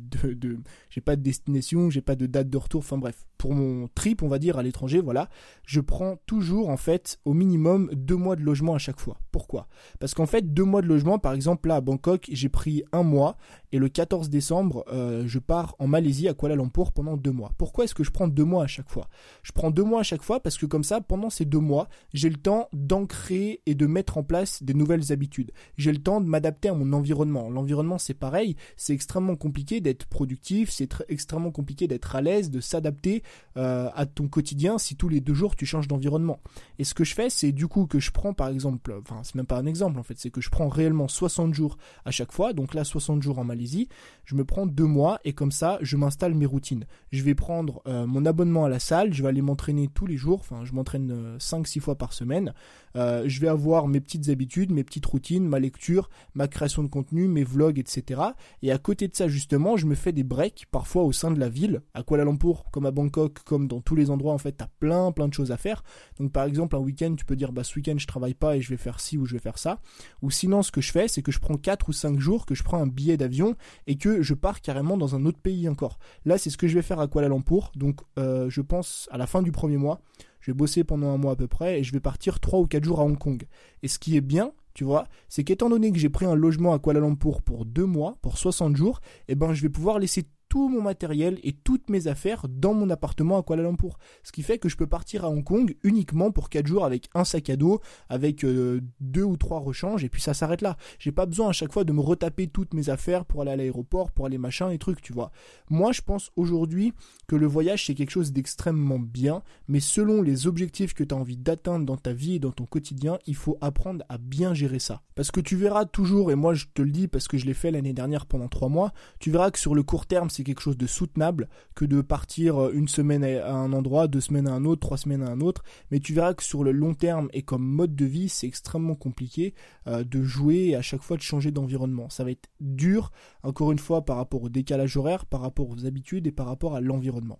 j'ai 0.89 1.01
pas 1.01 1.15
de 1.15 1.21
destination, 1.21 1.89
j'ai 1.89 2.01
pas 2.01 2.15
de 2.15 2.25
date 2.25 2.49
de 2.49 2.57
retour. 2.57 2.79
Enfin 2.79 2.97
bref, 2.97 3.25
pour 3.37 3.53
mon 3.53 3.87
trip, 3.87 4.23
on 4.23 4.27
va 4.27 4.39
dire 4.39 4.57
à 4.57 4.63
l'étranger, 4.63 4.99
voilà, 4.99 5.29
je 5.65 5.79
prends 5.79 6.17
toujours 6.25 6.69
en 6.69 6.77
fait 6.77 7.19
au 7.25 7.33
minimum 7.33 7.89
deux 7.93 8.15
mois 8.15 8.35
de 8.35 8.41
logement 8.41 8.75
à 8.75 8.77
chaque 8.77 8.99
fois. 8.99 9.17
Pourquoi? 9.31 9.67
Parce 9.99 10.13
qu'en 10.13 10.25
fait, 10.25 10.53
deux 10.53 10.63
mois 10.63 10.81
de 10.81 10.87
logement, 10.87 11.17
par 11.17 11.33
exemple 11.33 11.69
là 11.69 11.75
à 11.75 11.81
Bangkok, 11.81 12.27
j'ai 12.31 12.49
pris 12.49 12.83
un 12.91 13.03
mois 13.03 13.37
et 13.71 13.79
le 13.79 13.87
14 13.87 14.29
décembre, 14.29 14.85
euh, 14.91 15.23
je 15.27 15.39
pars 15.39 15.75
en 15.79 15.87
Malaisie 15.87 16.27
à 16.27 16.33
Kuala 16.33 16.55
Lumpur 16.55 16.91
pendant 16.91 17.17
deux 17.17 17.31
mois. 17.31 17.51
Pourquoi 17.57 17.85
est-ce 17.85 17.95
que 17.95 18.03
je 18.03 18.11
prends 18.11 18.27
deux 18.27 18.43
mois 18.43 18.63
à 18.63 18.67
chaque 18.67 18.89
fois? 18.89 19.09
Je 19.43 19.51
prends 19.51 19.71
deux 19.71 19.83
mois 19.83 20.01
à 20.01 20.03
chaque 20.03 20.21
fois 20.21 20.41
parce 20.41 20.57
que 20.57 20.65
comme 20.65 20.83
ça, 20.83 21.01
pendant 21.01 21.29
ces 21.29 21.45
deux 21.45 21.59
mois, 21.59 21.87
j'ai 22.13 22.29
le 22.29 22.37
temps 22.37 22.67
d'ancrer 22.73 23.61
et 23.65 23.75
de 23.75 23.85
mettre 23.85 24.17
en 24.17 24.23
place 24.23 24.63
des 24.63 24.73
nouvelles 24.73 25.11
habitudes. 25.11 25.51
J'ai 25.77 25.91
le 25.91 25.99
temps 25.99 26.21
de 26.21 26.27
m'adapter 26.27 26.69
à 26.69 26.73
mon 26.73 26.93
environnement. 26.93 27.49
L'environnement, 27.49 27.97
c'est 27.97 28.13
pareil, 28.25 28.55
c'est 28.75 28.91
extrêmement 28.93 29.35
compliqué 29.35 29.81
d'être 29.81 30.07
productif, 30.07 30.71
c'est 30.71 30.89
extrêmement 31.09 31.51
compliqué 31.51 31.87
d'être 31.87 32.15
à 32.15 32.21
l'aise, 32.21 32.49
de 32.49 32.59
s'adapter 32.59 33.21
euh, 33.55 33.87
à 33.93 34.07
ton 34.07 34.27
quotidien 34.27 34.79
si 34.79 34.95
tous 34.95 35.09
les 35.09 35.21
deux 35.21 35.35
jours 35.35 35.55
tu 35.55 35.67
changes 35.67 35.87
d'environnement. 35.87 36.39
Et 36.79 36.85
ce 36.85 36.95
que 36.95 37.03
je 37.03 37.13
fais, 37.13 37.29
c'est 37.29 37.51
du 37.51 37.67
coup 37.67 37.85
que 37.85 37.99
je 37.99 38.09
prends 38.09 38.33
par 38.33 38.47
exemple, 38.47 38.95
enfin 38.99 39.21
c'est 39.21 39.35
même 39.35 39.45
pas 39.45 39.59
un 39.59 39.67
exemple 39.67 39.99
en 39.99 40.01
fait, 40.01 40.15
c'est 40.17 40.31
que 40.31 40.41
je 40.41 40.49
prends 40.49 40.69
réellement 40.69 41.07
60 41.07 41.53
jours 41.53 41.77
à 42.03 42.09
chaque 42.09 42.31
fois. 42.31 42.53
Donc 42.53 42.73
là, 42.73 42.83
60 42.83 43.21
jours 43.21 43.37
en 43.37 43.43
Malaisie 43.43 43.89
je 44.23 44.33
me 44.33 44.43
prends 44.43 44.65
deux 44.65 44.85
mois 44.85 45.19
et 45.23 45.33
comme 45.33 45.51
ça, 45.51 45.77
je 45.81 45.97
m'installe 45.97 46.33
mes 46.33 46.47
routines. 46.47 46.85
Je 47.11 47.21
vais 47.21 47.35
prendre 47.35 47.83
euh, 47.85 48.07
mon 48.07 48.25
abonnement 48.25 48.65
à 48.65 48.69
la 48.69 48.79
salle, 48.79 49.13
je 49.13 49.21
vais 49.21 49.29
aller 49.29 49.43
m'entraîner 49.43 49.87
tous 49.87 50.07
les 50.07 50.17
jours, 50.17 50.39
enfin 50.39 50.65
je 50.65 50.73
m'entraîne 50.73 51.37
5-6 51.37 51.77
euh, 51.77 51.81
fois 51.81 51.95
par 51.95 52.11
semaine. 52.11 52.55
Je 52.95 53.39
vais 53.41 53.49
avoir 53.49 53.87
mes 53.87 53.99
petites 53.99 54.29
habitudes, 54.29 54.71
mes 54.71 54.85
petites 54.85 55.05
routines, 55.05 55.45
ma 55.45 55.59
lecture, 55.59 56.09
ma 56.33 56.47
création 56.47 56.81
de 56.81 56.87
contenu, 56.87 57.27
mes 57.27 57.43
vlogs, 57.43 57.77
etc. 57.77 58.14
Et 58.61 58.71
à 58.71 58.77
côté 58.77 59.07
de 59.07 59.15
ça, 59.15 59.27
justement, 59.27 59.77
je 59.77 59.85
me 59.85 59.95
fais 59.95 60.11
des 60.11 60.23
breaks, 60.23 60.65
parfois 60.71 61.03
au 61.03 61.11
sein 61.11 61.31
de 61.31 61.39
la 61.39 61.49
ville, 61.49 61.81
à 61.93 62.03
Kuala 62.03 62.25
Lumpur, 62.25 62.65
comme 62.71 62.85
à 62.85 62.91
Bangkok, 62.91 63.39
comme 63.43 63.67
dans 63.67 63.81
tous 63.81 63.95
les 63.95 64.09
endroits, 64.09 64.33
en 64.33 64.37
fait, 64.37 64.53
t'as 64.53 64.67
plein, 64.79 65.11
plein 65.11 65.27
de 65.27 65.33
choses 65.33 65.51
à 65.51 65.57
faire. 65.57 65.83
Donc 66.19 66.31
par 66.31 66.45
exemple, 66.45 66.75
un 66.75 66.79
week-end, 66.79 67.13
tu 67.15 67.25
peux 67.25 67.35
dire, 67.35 67.51
bah 67.51 67.63
ce 67.63 67.75
week-end, 67.75 67.95
je 67.97 68.07
travaille 68.07 68.33
pas 68.33 68.57
et 68.57 68.61
je 68.61 68.69
vais 68.69 68.77
faire 68.77 68.99
ci 68.99 69.17
ou 69.17 69.25
je 69.25 69.33
vais 69.33 69.39
faire 69.39 69.57
ça. 69.57 69.79
Ou 70.21 70.31
sinon, 70.31 70.63
ce 70.63 70.71
que 70.71 70.81
je 70.81 70.91
fais, 70.91 71.07
c'est 71.07 71.21
que 71.21 71.31
je 71.31 71.39
prends 71.39 71.57
4 71.57 71.89
ou 71.89 71.93
5 71.93 72.19
jours, 72.19 72.45
que 72.45 72.55
je 72.55 72.63
prends 72.63 72.81
un 72.81 72.87
billet 72.87 73.17
d'avion 73.17 73.55
et 73.87 73.97
que 73.97 74.21
je 74.21 74.33
pars 74.33 74.61
carrément 74.61 74.97
dans 74.97 75.15
un 75.15 75.25
autre 75.25 75.39
pays 75.39 75.67
encore. 75.69 75.99
Là, 76.25 76.37
c'est 76.37 76.49
ce 76.49 76.57
que 76.57 76.67
je 76.67 76.75
vais 76.75 76.81
faire 76.81 76.99
à 76.99 77.07
Kuala 77.07 77.29
Lumpur. 77.29 77.71
Donc, 77.75 78.01
euh, 78.17 78.49
je 78.49 78.61
pense 78.61 79.07
à 79.11 79.17
la 79.17 79.27
fin 79.27 79.41
du 79.41 79.51
premier 79.51 79.77
mois, 79.77 80.01
je 80.39 80.51
vais 80.51 80.55
bosser 80.55 80.83
pendant 80.83 81.09
un 81.09 81.17
mois 81.17 81.33
à 81.33 81.35
peu 81.35 81.47
près 81.47 81.79
et 81.79 81.83
je 81.83 81.91
vais 81.91 81.99
partir 81.99 82.39
3 82.39 82.59
ou 82.59 82.67
4 82.67 82.83
jours 82.83 82.99
à 82.99 83.03
Hong 83.03 83.17
Kong. 83.17 83.45
Et 83.81 83.87
ce 83.87 83.99
qui 83.99 84.15
est 84.15 84.21
bien, 84.21 84.51
tu 84.75 84.83
vois, 84.83 85.05
c'est 85.29 85.43
qu'étant 85.43 85.69
donné 85.69 85.91
que 85.91 85.97
j'ai 85.97 86.09
pris 86.09 86.25
un 86.25 86.35
logement 86.35 86.73
à 86.73 86.79
Kuala 86.79 86.99
Lumpur 86.99 87.41
pour 87.41 87.65
2 87.65 87.85
mois, 87.85 88.17
pour 88.21 88.37
60 88.37 88.75
jours, 88.75 88.99
eh 89.29 89.35
ben 89.35 89.53
je 89.53 89.61
vais 89.61 89.69
pouvoir 89.69 89.99
laisser 89.99 90.25
tout 90.55 90.69
mon 90.69 90.81
matériel 90.81 91.37
et 91.43 91.51
toutes 91.51 91.89
mes 91.89 92.07
affaires 92.07 92.45
dans 92.47 92.73
mon 92.73 92.89
appartement 92.89 93.37
à 93.37 93.43
Kuala 93.43 93.63
Lumpur. 93.63 93.97
Ce 94.23 94.31
qui 94.31 94.41
fait 94.41 94.57
que 94.57 94.69
je 94.69 94.77
peux 94.77 94.87
partir 94.87 95.25
à 95.25 95.29
Hong 95.29 95.43
Kong 95.43 95.75
uniquement 95.83 96.31
pour 96.31 96.49
4 96.49 96.65
jours 96.65 96.85
avec 96.85 97.09
un 97.13 97.25
sac 97.25 97.49
à 97.49 97.57
dos, 97.57 97.81
avec 98.07 98.45
euh, 98.45 98.79
deux 99.01 99.23
ou 99.23 99.35
trois 99.35 99.59
rechanges, 99.59 100.05
et 100.05 100.09
puis 100.09 100.21
ça 100.21 100.33
s'arrête 100.33 100.61
là. 100.61 100.77
J'ai 100.97 101.11
pas 101.11 101.25
besoin 101.25 101.49
à 101.49 101.51
chaque 101.51 101.73
fois 101.73 101.83
de 101.83 101.91
me 101.91 101.99
retaper 101.99 102.47
toutes 102.47 102.73
mes 102.73 102.87
affaires 102.87 103.25
pour 103.25 103.41
aller 103.41 103.51
à 103.51 103.57
l'aéroport, 103.57 104.11
pour 104.11 104.27
aller 104.27 104.37
machin 104.37 104.69
et 104.69 104.77
trucs, 104.77 105.01
tu 105.01 105.11
vois. 105.11 105.29
Moi, 105.69 105.91
je 105.91 105.99
pense 105.99 106.31
aujourd'hui 106.37 106.93
que 107.27 107.35
le 107.35 107.47
voyage 107.47 107.85
c'est 107.85 107.93
quelque 107.93 108.11
chose 108.11 108.31
d'extrêmement 108.31 108.97
bien, 108.99 109.43
mais 109.67 109.81
selon 109.81 110.21
les 110.21 110.47
objectifs 110.47 110.93
que 110.93 111.03
tu 111.03 111.13
as 111.13 111.17
envie 111.17 111.35
d'atteindre 111.35 111.85
dans 111.85 111.97
ta 111.97 112.13
vie 112.13 112.35
et 112.35 112.39
dans 112.39 112.53
ton 112.53 112.65
quotidien, 112.65 113.19
il 113.27 113.35
faut 113.35 113.57
apprendre 113.59 114.05
à 114.07 114.17
bien 114.17 114.53
gérer 114.53 114.79
ça. 114.79 115.01
Parce 115.15 115.31
que 115.31 115.41
tu 115.41 115.57
verras 115.57 115.83
toujours, 115.83 116.31
et 116.31 116.35
moi 116.35 116.53
je 116.53 116.67
te 116.73 116.81
le 116.81 116.91
dis 116.91 117.09
parce 117.09 117.27
que 117.27 117.37
je 117.37 117.45
l'ai 117.45 117.53
fait 117.53 117.71
l'année 117.71 117.91
dernière 117.91 118.25
pendant 118.25 118.47
3 118.47 118.69
mois, 118.69 118.93
tu 119.19 119.31
verras 119.31 119.51
que 119.51 119.59
sur 119.59 119.75
le 119.75 119.83
court 119.83 120.05
terme 120.05 120.29
c'est 120.29 120.44
quelque 120.45 120.61
chose 120.61 120.77
de 120.77 120.87
soutenable 120.87 121.49
que 121.75 121.83
de 121.83 122.01
partir 122.01 122.57
euh, 122.57 122.71
une 122.73 122.87
semaine 122.87 123.23
à 123.23 123.53
un 123.53 123.73
endroit, 123.73 124.07
deux 124.07 124.21
semaines 124.21 124.47
à 124.47 124.53
un 124.53 124.63
autre, 124.63 124.79
trois 124.81 124.97
semaines 124.97 125.23
à 125.23 125.29
un 125.29 125.41
autre. 125.41 125.63
Mais 125.91 125.99
tu 125.99 126.13
verras 126.13 126.33
que 126.33 126.43
sur 126.43 126.63
le 126.63 126.71
long 126.71 126.93
terme 126.93 127.29
et 127.33 127.41
comme 127.41 127.65
mode 127.65 127.95
de 127.95 128.05
vie, 128.05 128.29
c'est 128.29 128.47
extrêmement 128.47 128.95
compliqué 128.95 129.53
euh, 129.87 130.03
de 130.03 130.23
jouer 130.23 130.67
et 130.69 130.75
à 130.75 130.81
chaque 130.81 131.01
fois 131.01 131.17
de 131.17 131.21
changer 131.21 131.51
d'environnement. 131.51 132.09
Ça 132.09 132.23
va 132.23 132.31
être 132.31 132.49
dur, 132.61 133.11
encore 133.43 133.71
une 133.71 133.79
fois, 133.79 134.05
par 134.05 134.17
rapport 134.17 134.43
au 134.43 134.49
décalage 134.49 134.95
horaire, 134.95 135.25
par 135.25 135.41
rapport 135.41 135.69
aux 135.69 135.85
habitudes 135.85 136.27
et 136.27 136.31
par 136.31 136.45
rapport 136.45 136.75
à 136.75 136.81
l'environnement. 136.81 137.39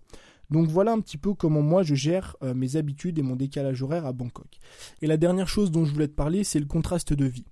Donc 0.50 0.68
voilà 0.68 0.92
un 0.92 1.00
petit 1.00 1.18
peu 1.18 1.34
comment 1.34 1.62
moi 1.62 1.82
je 1.82 1.94
gère 1.94 2.36
euh, 2.42 2.54
mes 2.54 2.76
habitudes 2.76 3.18
et 3.18 3.22
mon 3.22 3.36
décalage 3.36 3.82
horaire 3.82 4.06
à 4.06 4.12
Bangkok. 4.12 4.58
Et 5.02 5.06
la 5.06 5.16
dernière 5.16 5.48
chose 5.48 5.70
dont 5.70 5.84
je 5.84 5.92
voulais 5.92 6.08
te 6.08 6.14
parler, 6.14 6.44
c'est 6.44 6.60
le 6.60 6.66
contraste 6.66 7.12
de 7.12 7.24
vie. 7.24 7.46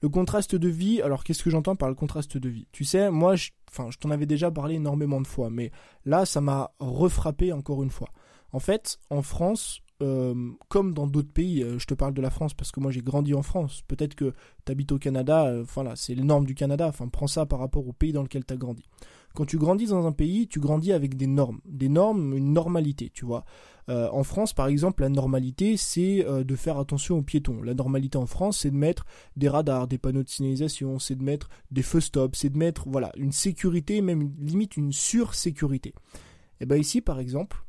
Le 0.00 0.08
contraste 0.08 0.54
de 0.54 0.68
vie, 0.68 1.02
alors 1.02 1.24
qu'est-ce 1.24 1.42
que 1.42 1.50
j'entends 1.50 1.76
par 1.76 1.88
le 1.88 1.94
contraste 1.94 2.36
de 2.36 2.48
vie? 2.48 2.66
Tu 2.72 2.84
sais, 2.84 3.10
moi, 3.10 3.36
je, 3.36 3.50
enfin, 3.70 3.90
je 3.90 3.98
t'en 3.98 4.10
avais 4.10 4.26
déjà 4.26 4.50
parlé 4.50 4.76
énormément 4.76 5.20
de 5.20 5.26
fois, 5.26 5.50
mais 5.50 5.72
là, 6.04 6.24
ça 6.24 6.40
m'a 6.40 6.70
refrappé 6.78 7.52
encore 7.52 7.82
une 7.82 7.90
fois. 7.90 8.08
En 8.52 8.60
fait, 8.60 8.98
en 9.10 9.22
France, 9.22 9.80
euh, 10.00 10.52
comme 10.68 10.94
dans 10.94 11.06
d'autres 11.06 11.32
pays, 11.32 11.62
euh, 11.62 11.78
je 11.78 11.86
te 11.86 11.94
parle 11.94 12.14
de 12.14 12.22
la 12.22 12.30
France 12.30 12.54
parce 12.54 12.70
que 12.70 12.78
moi 12.80 12.92
j'ai 12.92 13.00
grandi 13.02 13.34
en 13.34 13.42
France. 13.42 13.82
Peut-être 13.88 14.14
que 14.14 14.32
tu 14.64 14.72
habites 14.72 14.92
au 14.92 14.98
Canada, 14.98 15.52
voilà, 15.74 15.96
c'est 15.96 16.14
les 16.14 16.22
normes 16.22 16.46
du 16.46 16.54
Canada. 16.54 16.86
Enfin, 16.86 17.08
prends 17.08 17.26
ça 17.26 17.46
par 17.46 17.58
rapport 17.58 17.86
au 17.86 17.92
pays 17.92 18.12
dans 18.12 18.22
lequel 18.22 18.44
tu 18.44 18.54
as 18.54 18.56
grandi. 18.56 18.84
Quand 19.34 19.44
tu 19.44 19.58
grandis 19.58 19.86
dans 19.86 20.06
un 20.06 20.12
pays, 20.12 20.48
tu 20.48 20.60
grandis 20.60 20.92
avec 20.92 21.16
des 21.16 21.26
normes, 21.26 21.60
des 21.64 21.88
normes, 21.88 22.36
une 22.36 22.52
normalité, 22.52 23.10
tu 23.12 23.24
vois. 23.24 23.44
Euh, 23.88 24.08
en 24.12 24.22
France, 24.22 24.52
par 24.52 24.66
exemple, 24.66 25.02
la 25.02 25.08
normalité, 25.08 25.76
c'est 25.76 26.26
euh, 26.26 26.44
de 26.44 26.56
faire 26.56 26.78
attention 26.78 27.18
aux 27.18 27.22
piétons. 27.22 27.62
La 27.62 27.74
normalité 27.74 28.18
en 28.18 28.26
France, 28.26 28.58
c'est 28.58 28.70
de 28.70 28.76
mettre 28.76 29.06
des 29.36 29.48
radars, 29.48 29.88
des 29.88 29.98
panneaux 29.98 30.22
de 30.22 30.28
signalisation, 30.28 30.98
c'est 30.98 31.14
de 31.14 31.22
mettre 31.22 31.48
des 31.70 31.82
feux 31.82 32.00
stop, 32.00 32.36
c'est 32.36 32.50
de 32.50 32.58
mettre, 32.58 32.88
voilà, 32.88 33.12
une 33.16 33.32
sécurité, 33.32 34.02
même 34.02 34.34
limite 34.38 34.76
une 34.76 34.92
sursécurité. 34.92 35.94
Et 36.60 36.66
bien 36.66 36.76
ici, 36.76 37.00
par 37.00 37.18
exemple, 37.18 37.64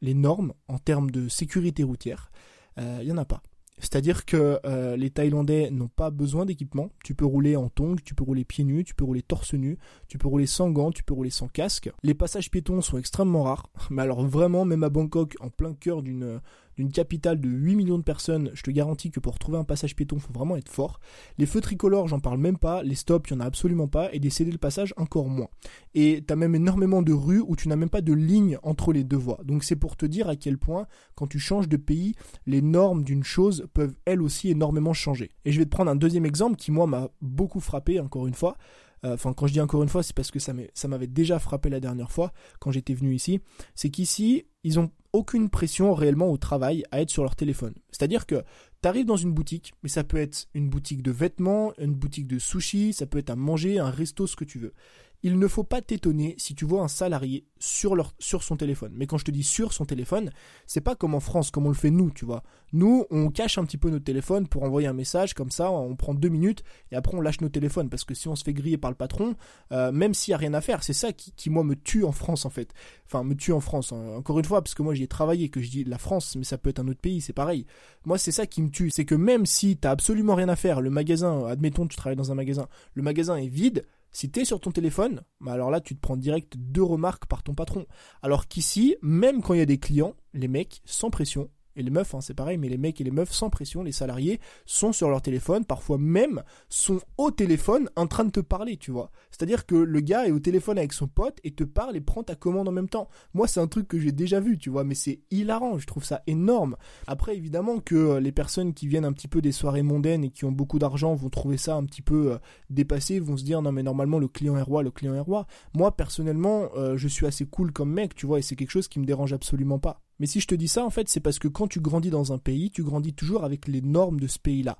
les 0.00 0.14
normes 0.14 0.54
en 0.66 0.78
termes 0.78 1.10
de 1.10 1.28
sécurité 1.28 1.84
routière, 1.84 2.30
il 2.76 2.82
euh, 2.82 3.04
n'y 3.04 3.12
en 3.12 3.18
a 3.18 3.24
pas. 3.24 3.42
C'est-à-dire 3.80 4.24
que 4.24 4.60
euh, 4.64 4.96
les 4.96 5.10
Thaïlandais 5.10 5.70
n'ont 5.70 5.88
pas 5.88 6.10
besoin 6.10 6.44
d'équipement. 6.44 6.90
Tu 7.02 7.14
peux 7.14 7.24
rouler 7.24 7.56
en 7.56 7.68
tongs, 7.68 7.96
tu 8.04 8.14
peux 8.14 8.24
rouler 8.24 8.44
pieds 8.44 8.64
nus, 8.64 8.84
tu 8.84 8.94
peux 8.94 9.04
rouler 9.04 9.22
torse 9.22 9.54
nu, 9.54 9.78
tu 10.08 10.18
peux 10.18 10.28
rouler 10.28 10.46
sans 10.46 10.70
gants, 10.70 10.92
tu 10.92 11.02
peux 11.02 11.14
rouler 11.14 11.30
sans 11.30 11.48
casque. 11.48 11.90
Les 12.02 12.14
passages 12.14 12.50
piétons 12.50 12.80
sont 12.82 12.98
extrêmement 12.98 13.44
rares. 13.44 13.70
Mais 13.90 14.02
alors 14.02 14.24
vraiment, 14.24 14.64
même 14.64 14.84
à 14.84 14.90
Bangkok, 14.90 15.34
en 15.40 15.50
plein 15.50 15.74
cœur 15.74 16.02
d'une 16.02 16.40
d'une 16.80 16.90
capitale 16.90 17.38
de 17.38 17.48
8 17.48 17.76
millions 17.76 17.98
de 17.98 18.02
personnes, 18.02 18.50
je 18.54 18.62
te 18.62 18.70
garantis 18.70 19.10
que 19.10 19.20
pour 19.20 19.38
trouver 19.38 19.58
un 19.58 19.64
passage 19.64 19.94
piéton, 19.94 20.18
faut 20.18 20.32
vraiment 20.32 20.56
être 20.56 20.70
fort. 20.70 20.98
Les 21.36 21.44
feux 21.44 21.60
tricolores, 21.60 22.08
j'en 22.08 22.20
parle 22.20 22.38
même 22.38 22.56
pas, 22.56 22.82
les 22.82 22.94
stops, 22.94 23.28
il 23.28 23.34
n'y 23.34 23.42
en 23.42 23.44
a 23.44 23.46
absolument 23.46 23.86
pas, 23.86 24.10
et 24.14 24.18
des 24.18 24.30
céder 24.30 24.50
le 24.50 24.56
passage, 24.56 24.94
encore 24.96 25.28
moins. 25.28 25.48
Et 25.94 26.24
tu 26.26 26.32
as 26.32 26.36
même 26.36 26.54
énormément 26.54 27.02
de 27.02 27.12
rues 27.12 27.44
où 27.46 27.54
tu 27.54 27.68
n'as 27.68 27.76
même 27.76 27.90
pas 27.90 28.00
de 28.00 28.14
ligne 28.14 28.56
entre 28.62 28.94
les 28.94 29.04
deux 29.04 29.18
voies. 29.18 29.40
Donc 29.44 29.62
c'est 29.62 29.76
pour 29.76 29.98
te 29.98 30.06
dire 30.06 30.30
à 30.30 30.36
quel 30.36 30.56
point, 30.56 30.86
quand 31.16 31.26
tu 31.26 31.38
changes 31.38 31.68
de 31.68 31.76
pays, 31.76 32.14
les 32.46 32.62
normes 32.62 33.04
d'une 33.04 33.24
chose 33.24 33.66
peuvent 33.74 33.96
elles 34.06 34.22
aussi 34.22 34.48
énormément 34.48 34.94
changer. 34.94 35.32
Et 35.44 35.52
je 35.52 35.58
vais 35.58 35.66
te 35.66 35.70
prendre 35.70 35.90
un 35.90 35.96
deuxième 35.96 36.24
exemple 36.24 36.56
qui, 36.56 36.72
moi, 36.72 36.86
m'a 36.86 37.10
beaucoup 37.20 37.60
frappé, 37.60 38.00
encore 38.00 38.26
une 38.26 38.34
fois. 38.34 38.56
Euh, 39.04 39.14
enfin, 39.14 39.32
quand 39.32 39.46
je 39.46 39.52
dis 39.52 39.60
encore 39.60 39.82
une 39.82 39.88
fois, 39.88 40.02
c'est 40.02 40.14
parce 40.14 40.30
que 40.30 40.38
ça 40.38 40.88
m'avait 40.88 41.06
déjà 41.06 41.38
frappé 41.38 41.68
la 41.68 41.80
dernière 41.80 42.10
fois 42.10 42.32
quand 42.58 42.70
j'étais 42.70 42.94
venu 42.94 43.14
ici. 43.14 43.40
C'est 43.74 43.90
qu'ici, 43.90 44.46
ils 44.64 44.78
ont 44.78 44.90
aucune 45.12 45.50
pression 45.50 45.94
réellement 45.94 46.30
au 46.30 46.36
travail 46.36 46.84
à 46.90 47.00
être 47.00 47.10
sur 47.10 47.22
leur 47.22 47.34
téléphone. 47.34 47.74
C'est-à-dire 47.90 48.26
que 48.26 48.44
tu 48.82 48.88
arrives 48.88 49.06
dans 49.06 49.16
une 49.16 49.32
boutique, 49.32 49.74
mais 49.82 49.88
ça 49.88 50.04
peut 50.04 50.18
être 50.18 50.46
une 50.54 50.68
boutique 50.68 51.02
de 51.02 51.10
vêtements, 51.10 51.72
une 51.78 51.94
boutique 51.94 52.26
de 52.26 52.38
sushi, 52.38 52.92
ça 52.92 53.06
peut 53.06 53.18
être 53.18 53.30
à 53.30 53.36
manger, 53.36 53.78
un 53.78 53.90
resto, 53.90 54.26
ce 54.26 54.36
que 54.36 54.44
tu 54.44 54.58
veux 54.58 54.72
il 55.22 55.38
ne 55.38 55.48
faut 55.48 55.64
pas 55.64 55.82
t'étonner 55.82 56.34
si 56.38 56.54
tu 56.54 56.64
vois 56.64 56.82
un 56.82 56.88
salarié 56.88 57.44
sur, 57.58 57.94
son 58.18 58.56
téléphone. 58.56 58.92
Mais 58.94 59.06
quand 59.06 59.18
je 59.18 59.24
te 59.24 59.30
dis 59.30 59.42
sur 59.42 59.72
son 59.72 59.84
téléphone, 59.84 60.30
c'est 60.66 60.80
pas 60.80 60.94
comme 60.94 61.14
en 61.14 61.20
France, 61.20 61.50
comme 61.50 61.66
on 61.66 61.70
le 61.70 61.74
fait 61.74 61.90
nous, 61.90 62.10
tu 62.10 62.24
vois. 62.24 62.42
Nous, 62.72 63.04
on 63.10 63.30
cache 63.30 63.58
un 63.58 63.64
petit 63.64 63.76
peu 63.76 63.90
notre 63.90 64.04
téléphone 64.04 64.46
pour 64.46 64.62
envoyer 64.62 64.88
un 64.88 64.92
message, 64.92 65.34
comme 65.34 65.50
ça, 65.50 65.70
on 65.70 65.94
prend 65.96 66.14
deux 66.14 66.28
minutes 66.28 66.62
et 66.90 66.96
après 66.96 67.16
on 67.16 67.20
lâche 67.20 67.40
nos 67.40 67.48
téléphones. 67.48 67.90
Parce 67.90 68.04
que 68.04 68.14
si 68.14 68.28
on 68.28 68.36
se 68.36 68.44
fait 68.44 68.54
griller 68.54 68.78
par 68.78 68.90
le 68.90 68.96
patron, 68.96 69.34
euh, 69.72 69.92
même 69.92 70.14
s'il 70.14 70.32
n'y 70.32 70.36
a 70.36 70.38
rien 70.38 70.54
à 70.54 70.60
faire, 70.60 70.82
c'est 70.82 70.92
ça 70.92 71.12
qui, 71.12 71.50
moi, 71.50 71.64
me 71.64 71.76
tue 71.76 72.04
en 72.04 72.12
France, 72.12 72.46
en 72.46 72.50
fait. 72.50 72.72
Enfin, 73.06 73.22
me 73.22 73.34
tue 73.34 73.52
en 73.52 73.60
France, 73.60 73.92
hein. 73.92 74.14
encore 74.16 74.38
une 74.38 74.44
fois, 74.44 74.62
parce 74.62 74.74
que 74.74 74.82
moi 74.82 74.94
j'y 74.94 75.02
ai 75.02 75.08
travaillé, 75.08 75.48
que 75.48 75.60
je 75.60 75.68
dis 75.68 75.84
la 75.84 75.98
France, 75.98 76.36
mais 76.36 76.44
ça 76.44 76.58
peut 76.58 76.70
être 76.70 76.78
un 76.78 76.88
autre 76.88 77.00
pays, 77.00 77.20
c'est 77.20 77.32
pareil. 77.32 77.66
Moi, 78.04 78.16
c'est 78.18 78.32
ça 78.32 78.46
qui 78.46 78.62
me 78.62 78.70
tue. 78.70 78.90
C'est 78.90 79.04
que 79.04 79.14
même 79.14 79.46
si 79.46 79.76
t'as 79.76 79.90
absolument 79.90 80.34
rien 80.34 80.48
à 80.48 80.56
faire, 80.56 80.80
le 80.80 80.90
magasin, 80.90 81.44
admettons, 81.46 81.86
tu 81.86 81.96
travailles 81.96 82.16
dans 82.16 82.32
un 82.32 82.36
magasin, 82.36 82.68
le 82.94 83.02
magasin 83.02 83.36
est 83.36 83.48
vide, 83.48 83.84
si 84.12 84.30
tu 84.30 84.40
es 84.40 84.44
sur 84.44 84.60
ton 84.60 84.70
téléphone, 84.70 85.22
bah 85.40 85.52
alors 85.52 85.70
là 85.70 85.80
tu 85.80 85.94
te 85.94 86.00
prends 86.00 86.16
direct 86.16 86.56
deux 86.56 86.82
remarques 86.82 87.26
par 87.26 87.42
ton 87.42 87.54
patron. 87.54 87.86
Alors 88.22 88.48
qu'ici, 88.48 88.96
même 89.02 89.42
quand 89.42 89.54
il 89.54 89.58
y 89.58 89.62
a 89.62 89.66
des 89.66 89.78
clients, 89.78 90.14
les 90.32 90.48
mecs, 90.48 90.82
sans 90.84 91.10
pression, 91.10 91.50
et 91.76 91.82
les 91.82 91.90
meufs, 91.90 92.14
hein, 92.14 92.20
c'est 92.20 92.34
pareil, 92.34 92.58
mais 92.58 92.68
les 92.68 92.78
mecs 92.78 93.00
et 93.00 93.04
les 93.04 93.10
meufs 93.10 93.32
sans 93.32 93.50
pression, 93.50 93.82
les 93.82 93.92
salariés, 93.92 94.40
sont 94.66 94.92
sur 94.92 95.08
leur 95.08 95.22
téléphone, 95.22 95.64
parfois 95.64 95.98
même 95.98 96.42
sont 96.68 97.00
au 97.16 97.30
téléphone 97.30 97.88
en 97.96 98.06
train 98.06 98.24
de 98.24 98.30
te 98.30 98.40
parler, 98.40 98.76
tu 98.76 98.90
vois. 98.90 99.10
C'est-à-dire 99.30 99.66
que 99.66 99.74
le 99.74 100.00
gars 100.00 100.26
est 100.26 100.32
au 100.32 100.40
téléphone 100.40 100.78
avec 100.78 100.92
son 100.92 101.06
pote 101.06 101.38
et 101.44 101.52
te 101.52 101.64
parle 101.64 101.96
et 101.96 102.00
prend 102.00 102.22
ta 102.22 102.34
commande 102.34 102.68
en 102.68 102.72
même 102.72 102.88
temps. 102.88 103.08
Moi, 103.34 103.46
c'est 103.46 103.60
un 103.60 103.66
truc 103.66 103.88
que 103.88 103.98
j'ai 103.98 104.12
déjà 104.12 104.40
vu, 104.40 104.58
tu 104.58 104.70
vois, 104.70 104.84
mais 104.84 104.94
c'est 104.94 105.20
hilarant, 105.30 105.78
je 105.78 105.86
trouve 105.86 106.04
ça 106.04 106.22
énorme. 106.26 106.76
Après, 107.06 107.36
évidemment 107.36 107.78
que 107.78 107.94
euh, 107.94 108.20
les 108.20 108.32
personnes 108.32 108.74
qui 108.74 108.86
viennent 108.86 109.04
un 109.04 109.12
petit 109.12 109.28
peu 109.28 109.40
des 109.40 109.52
soirées 109.52 109.82
mondaines 109.82 110.24
et 110.24 110.30
qui 110.30 110.44
ont 110.44 110.52
beaucoup 110.52 110.78
d'argent 110.78 111.14
vont 111.14 111.30
trouver 111.30 111.56
ça 111.56 111.76
un 111.76 111.84
petit 111.84 112.02
peu 112.02 112.32
euh, 112.32 112.38
dépassé, 112.68 113.20
vont 113.20 113.36
se 113.36 113.44
dire 113.44 113.62
non 113.62 113.72
mais 113.72 113.82
normalement 113.82 114.18
le 114.18 114.28
client 114.28 114.56
est 114.56 114.62
roi, 114.62 114.82
le 114.82 114.90
client 114.90 115.14
est 115.14 115.20
roi. 115.20 115.46
Moi, 115.74 115.96
personnellement, 115.96 116.68
euh, 116.76 116.96
je 116.96 117.08
suis 117.08 117.26
assez 117.26 117.46
cool 117.46 117.72
comme 117.72 117.92
mec, 117.92 118.14
tu 118.14 118.26
vois, 118.26 118.38
et 118.38 118.42
c'est 118.42 118.56
quelque 118.56 118.70
chose 118.70 118.88
qui 118.88 118.98
me 118.98 119.06
dérange 119.06 119.32
absolument 119.32 119.78
pas. 119.78 120.02
Mais 120.20 120.26
si 120.26 120.38
je 120.38 120.46
te 120.46 120.54
dis 120.54 120.68
ça, 120.68 120.84
en 120.84 120.90
fait, 120.90 121.08
c'est 121.08 121.20
parce 121.20 121.38
que 121.38 121.48
quand 121.48 121.66
tu 121.66 121.80
grandis 121.80 122.10
dans 122.10 122.32
un 122.32 122.38
pays, 122.38 122.70
tu 122.70 122.84
grandis 122.84 123.14
toujours 123.14 123.42
avec 123.42 123.66
les 123.66 123.80
normes 123.80 124.20
de 124.20 124.26
ce 124.26 124.38
pays-là. 124.38 124.78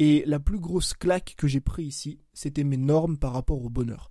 Et 0.00 0.24
la 0.26 0.40
plus 0.40 0.58
grosse 0.58 0.92
claque 0.92 1.34
que 1.38 1.46
j'ai 1.46 1.60
pris 1.60 1.84
ici, 1.84 2.18
c'était 2.34 2.64
mes 2.64 2.76
normes 2.76 3.16
par 3.16 3.32
rapport 3.32 3.64
au 3.64 3.70
bonheur. 3.70 4.10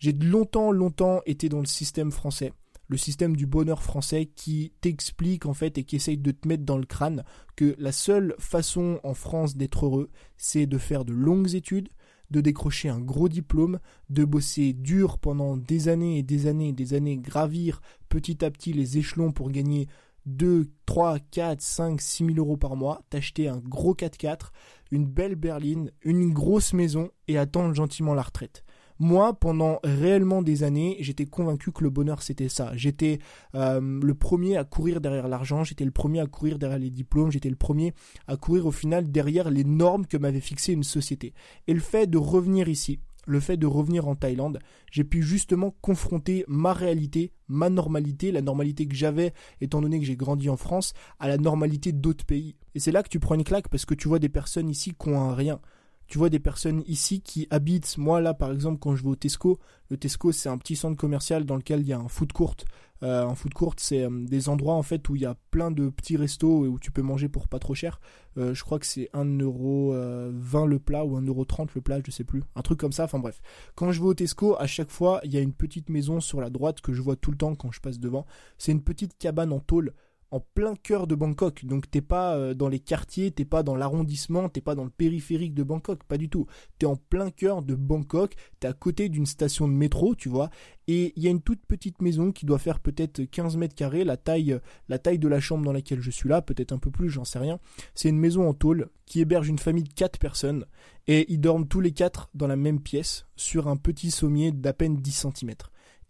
J'ai 0.00 0.12
longtemps, 0.12 0.72
longtemps 0.72 1.20
été 1.24 1.48
dans 1.48 1.60
le 1.60 1.66
système 1.66 2.10
français, 2.10 2.52
le 2.88 2.96
système 2.96 3.36
du 3.36 3.46
bonheur 3.46 3.82
français 3.82 4.26
qui 4.26 4.72
t'explique 4.80 5.46
en 5.46 5.54
fait 5.54 5.78
et 5.78 5.84
qui 5.84 5.96
essaye 5.96 6.18
de 6.18 6.32
te 6.32 6.48
mettre 6.48 6.64
dans 6.64 6.78
le 6.78 6.86
crâne 6.86 7.24
que 7.54 7.76
la 7.78 7.92
seule 7.92 8.34
façon 8.38 8.98
en 9.04 9.14
France 9.14 9.56
d'être 9.56 9.86
heureux, 9.86 10.10
c'est 10.36 10.66
de 10.66 10.78
faire 10.78 11.04
de 11.04 11.12
longues 11.12 11.54
études, 11.54 11.90
de 12.30 12.40
décrocher 12.40 12.88
un 12.88 13.00
gros 13.00 13.28
diplôme, 13.28 13.78
de 14.10 14.24
bosser 14.24 14.72
dur 14.72 15.18
pendant 15.18 15.56
des 15.56 15.88
années 15.88 16.18
et 16.18 16.22
des 16.22 16.46
années 16.46 16.68
et 16.68 16.72
des 16.72 16.94
années, 16.94 17.18
gravir 17.18 17.80
petit 18.08 18.44
à 18.44 18.50
petit 18.50 18.72
les 18.72 18.98
échelons 18.98 19.32
pour 19.32 19.50
gagner 19.50 19.88
2, 20.28 20.66
3, 20.86 21.18
4, 21.30 21.60
5, 21.60 22.00
6 22.00 22.26
000 22.26 22.38
euros 22.38 22.56
par 22.56 22.76
mois, 22.76 23.02
t'acheter 23.10 23.48
un 23.48 23.58
gros 23.58 23.94
4x4, 23.94 24.50
une 24.90 25.06
belle 25.06 25.34
berline, 25.34 25.90
une 26.02 26.32
grosse 26.32 26.72
maison 26.72 27.10
et 27.26 27.38
attendre 27.38 27.74
gentiment 27.74 28.14
la 28.14 28.22
retraite. 28.22 28.64
Moi, 29.00 29.32
pendant 29.38 29.78
réellement 29.84 30.42
des 30.42 30.64
années, 30.64 30.96
j'étais 30.98 31.24
convaincu 31.24 31.70
que 31.70 31.84
le 31.84 31.90
bonheur 31.90 32.20
c'était 32.20 32.48
ça. 32.48 32.72
J'étais 32.74 33.20
euh, 33.54 33.80
le 33.80 34.14
premier 34.14 34.56
à 34.56 34.64
courir 34.64 35.00
derrière 35.00 35.28
l'argent, 35.28 35.62
j'étais 35.62 35.84
le 35.84 35.92
premier 35.92 36.18
à 36.20 36.26
courir 36.26 36.58
derrière 36.58 36.80
les 36.80 36.90
diplômes, 36.90 37.30
j'étais 37.30 37.48
le 37.48 37.56
premier 37.56 37.94
à 38.26 38.36
courir 38.36 38.66
au 38.66 38.72
final 38.72 39.10
derrière 39.10 39.50
les 39.50 39.62
normes 39.62 40.04
que 40.04 40.16
m'avait 40.16 40.40
fixées 40.40 40.72
une 40.72 40.82
société. 40.82 41.32
Et 41.68 41.74
le 41.74 41.80
fait 41.80 42.08
de 42.08 42.18
revenir 42.18 42.68
ici, 42.68 42.98
le 43.28 43.40
fait 43.40 43.56
de 43.56 43.66
revenir 43.66 44.08
en 44.08 44.16
Thaïlande, 44.16 44.58
j'ai 44.90 45.04
pu 45.04 45.22
justement 45.22 45.74
confronter 45.82 46.44
ma 46.48 46.72
réalité, 46.72 47.32
ma 47.46 47.68
normalité, 47.68 48.32
la 48.32 48.40
normalité 48.40 48.88
que 48.88 48.94
j'avais 48.94 49.34
étant 49.60 49.82
donné 49.82 50.00
que 50.00 50.06
j'ai 50.06 50.16
grandi 50.16 50.48
en 50.48 50.56
France, 50.56 50.94
à 51.20 51.28
la 51.28 51.36
normalité 51.36 51.92
d'autres 51.92 52.24
pays. 52.24 52.56
Et 52.74 52.80
c'est 52.80 52.92
là 52.92 53.02
que 53.02 53.08
tu 53.08 53.20
prends 53.20 53.34
une 53.34 53.44
claque 53.44 53.68
parce 53.68 53.84
que 53.84 53.94
tu 53.94 54.08
vois 54.08 54.18
des 54.18 54.30
personnes 54.30 54.70
ici 54.70 54.94
qui 54.98 55.08
ont 55.10 55.20
un 55.20 55.34
rien. 55.34 55.60
Tu 56.06 56.16
vois 56.16 56.30
des 56.30 56.38
personnes 56.38 56.82
ici 56.86 57.20
qui 57.20 57.46
habitent, 57.50 57.98
moi 57.98 58.22
là 58.22 58.32
par 58.32 58.50
exemple 58.50 58.78
quand 58.78 58.96
je 58.96 59.02
vais 59.02 59.10
au 59.10 59.16
Tesco, 59.16 59.58
le 59.90 59.98
Tesco 59.98 60.32
c'est 60.32 60.48
un 60.48 60.56
petit 60.56 60.74
centre 60.74 60.96
commercial 60.96 61.44
dans 61.44 61.56
lequel 61.56 61.80
il 61.80 61.88
y 61.88 61.92
a 61.92 61.98
un 61.98 62.08
food 62.08 62.32
court. 62.32 62.56
Euh, 63.02 63.24
un 63.24 63.34
food 63.34 63.54
court 63.54 63.74
c'est 63.76 64.02
euh, 64.02 64.10
des 64.10 64.48
endroits 64.48 64.74
en 64.74 64.82
fait 64.82 65.08
où 65.08 65.14
il 65.14 65.22
y 65.22 65.26
a 65.26 65.36
plein 65.52 65.70
de 65.70 65.88
petits 65.88 66.16
restos 66.16 66.64
et 66.64 66.68
où 66.68 66.80
tu 66.80 66.90
peux 66.90 67.02
manger 67.02 67.28
pour 67.28 67.48
pas 67.48 67.58
trop 67.58 67.74
cher. 67.74 68.00
Euh, 68.36 68.54
je 68.54 68.64
crois 68.64 68.78
que 68.78 68.86
c'est 68.86 69.08
1,20€ 69.14 70.66
le 70.66 70.78
plat 70.78 71.04
ou 71.04 71.18
1,30€ 71.20 71.68
le 71.74 71.80
plat, 71.80 72.00
je 72.04 72.10
sais 72.10 72.24
plus. 72.24 72.42
Un 72.56 72.62
truc 72.62 72.78
comme 72.78 72.92
ça, 72.92 73.04
enfin 73.04 73.18
bref. 73.18 73.40
Quand 73.74 73.92
je 73.92 74.00
vais 74.00 74.06
au 74.06 74.14
Tesco, 74.14 74.56
à 74.58 74.66
chaque 74.66 74.90
fois 74.90 75.20
il 75.24 75.32
y 75.32 75.36
a 75.36 75.40
une 75.40 75.52
petite 75.52 75.88
maison 75.88 76.20
sur 76.20 76.40
la 76.40 76.50
droite 76.50 76.80
que 76.80 76.92
je 76.92 77.02
vois 77.02 77.16
tout 77.16 77.30
le 77.30 77.36
temps 77.36 77.54
quand 77.54 77.70
je 77.70 77.80
passe 77.80 78.00
devant. 78.00 78.26
C'est 78.58 78.72
une 78.72 78.82
petite 78.82 79.16
cabane 79.18 79.52
en 79.52 79.60
tôle 79.60 79.92
en 80.30 80.40
plein 80.40 80.74
cœur 80.76 81.06
de 81.06 81.14
Bangkok. 81.14 81.64
Donc 81.64 81.90
t'es 81.90 82.00
pas 82.00 82.36
euh, 82.36 82.54
dans 82.54 82.68
les 82.68 82.80
quartiers, 82.80 83.30
t'es 83.30 83.44
pas 83.44 83.62
dans 83.62 83.74
l'arrondissement, 83.74 84.48
t'es 84.48 84.60
pas 84.60 84.74
dans 84.74 84.84
le 84.84 84.90
périphérique 84.90 85.54
de 85.54 85.62
Bangkok, 85.62 86.04
pas 86.04 86.18
du 86.18 86.28
tout. 86.28 86.46
T'es 86.78 86.86
en 86.86 86.96
plein 86.96 87.30
cœur 87.30 87.62
de 87.62 87.74
Bangkok, 87.74 88.34
t'es 88.60 88.68
à 88.68 88.72
côté 88.72 89.08
d'une 89.08 89.26
station 89.26 89.68
de 89.68 89.72
métro, 89.72 90.14
tu 90.14 90.28
vois, 90.28 90.50
et 90.86 91.12
il 91.16 91.22
y 91.22 91.26
a 91.26 91.30
une 91.30 91.42
toute 91.42 91.64
petite 91.66 92.02
maison 92.02 92.32
qui 92.32 92.46
doit 92.46 92.58
faire 92.58 92.80
peut-être 92.80 93.22
15 93.22 93.56
mètres 93.56 93.74
carrés, 93.74 94.04
la 94.04 94.16
taille, 94.16 94.58
la 94.88 94.98
taille 94.98 95.18
de 95.18 95.28
la 95.28 95.40
chambre 95.40 95.64
dans 95.64 95.72
laquelle 95.72 96.00
je 96.00 96.10
suis 96.10 96.28
là, 96.28 96.42
peut-être 96.42 96.72
un 96.72 96.78
peu 96.78 96.90
plus, 96.90 97.10
j'en 97.10 97.24
sais 97.24 97.38
rien. 97.38 97.58
C'est 97.94 98.08
une 98.08 98.18
maison 98.18 98.48
en 98.48 98.54
tôle 98.54 98.88
qui 99.06 99.20
héberge 99.20 99.48
une 99.48 99.58
famille 99.58 99.84
de 99.84 99.92
4 99.92 100.18
personnes, 100.18 100.66
et 101.06 101.30
ils 101.32 101.40
dorment 101.40 101.66
tous 101.66 101.80
les 101.80 101.92
quatre 101.92 102.28
dans 102.34 102.46
la 102.46 102.56
même 102.56 102.80
pièce, 102.80 103.26
sur 103.36 103.68
un 103.68 103.76
petit 103.76 104.10
sommier 104.10 104.52
d'à 104.52 104.74
peine 104.74 104.96
10 104.96 105.26
cm. 105.34 105.54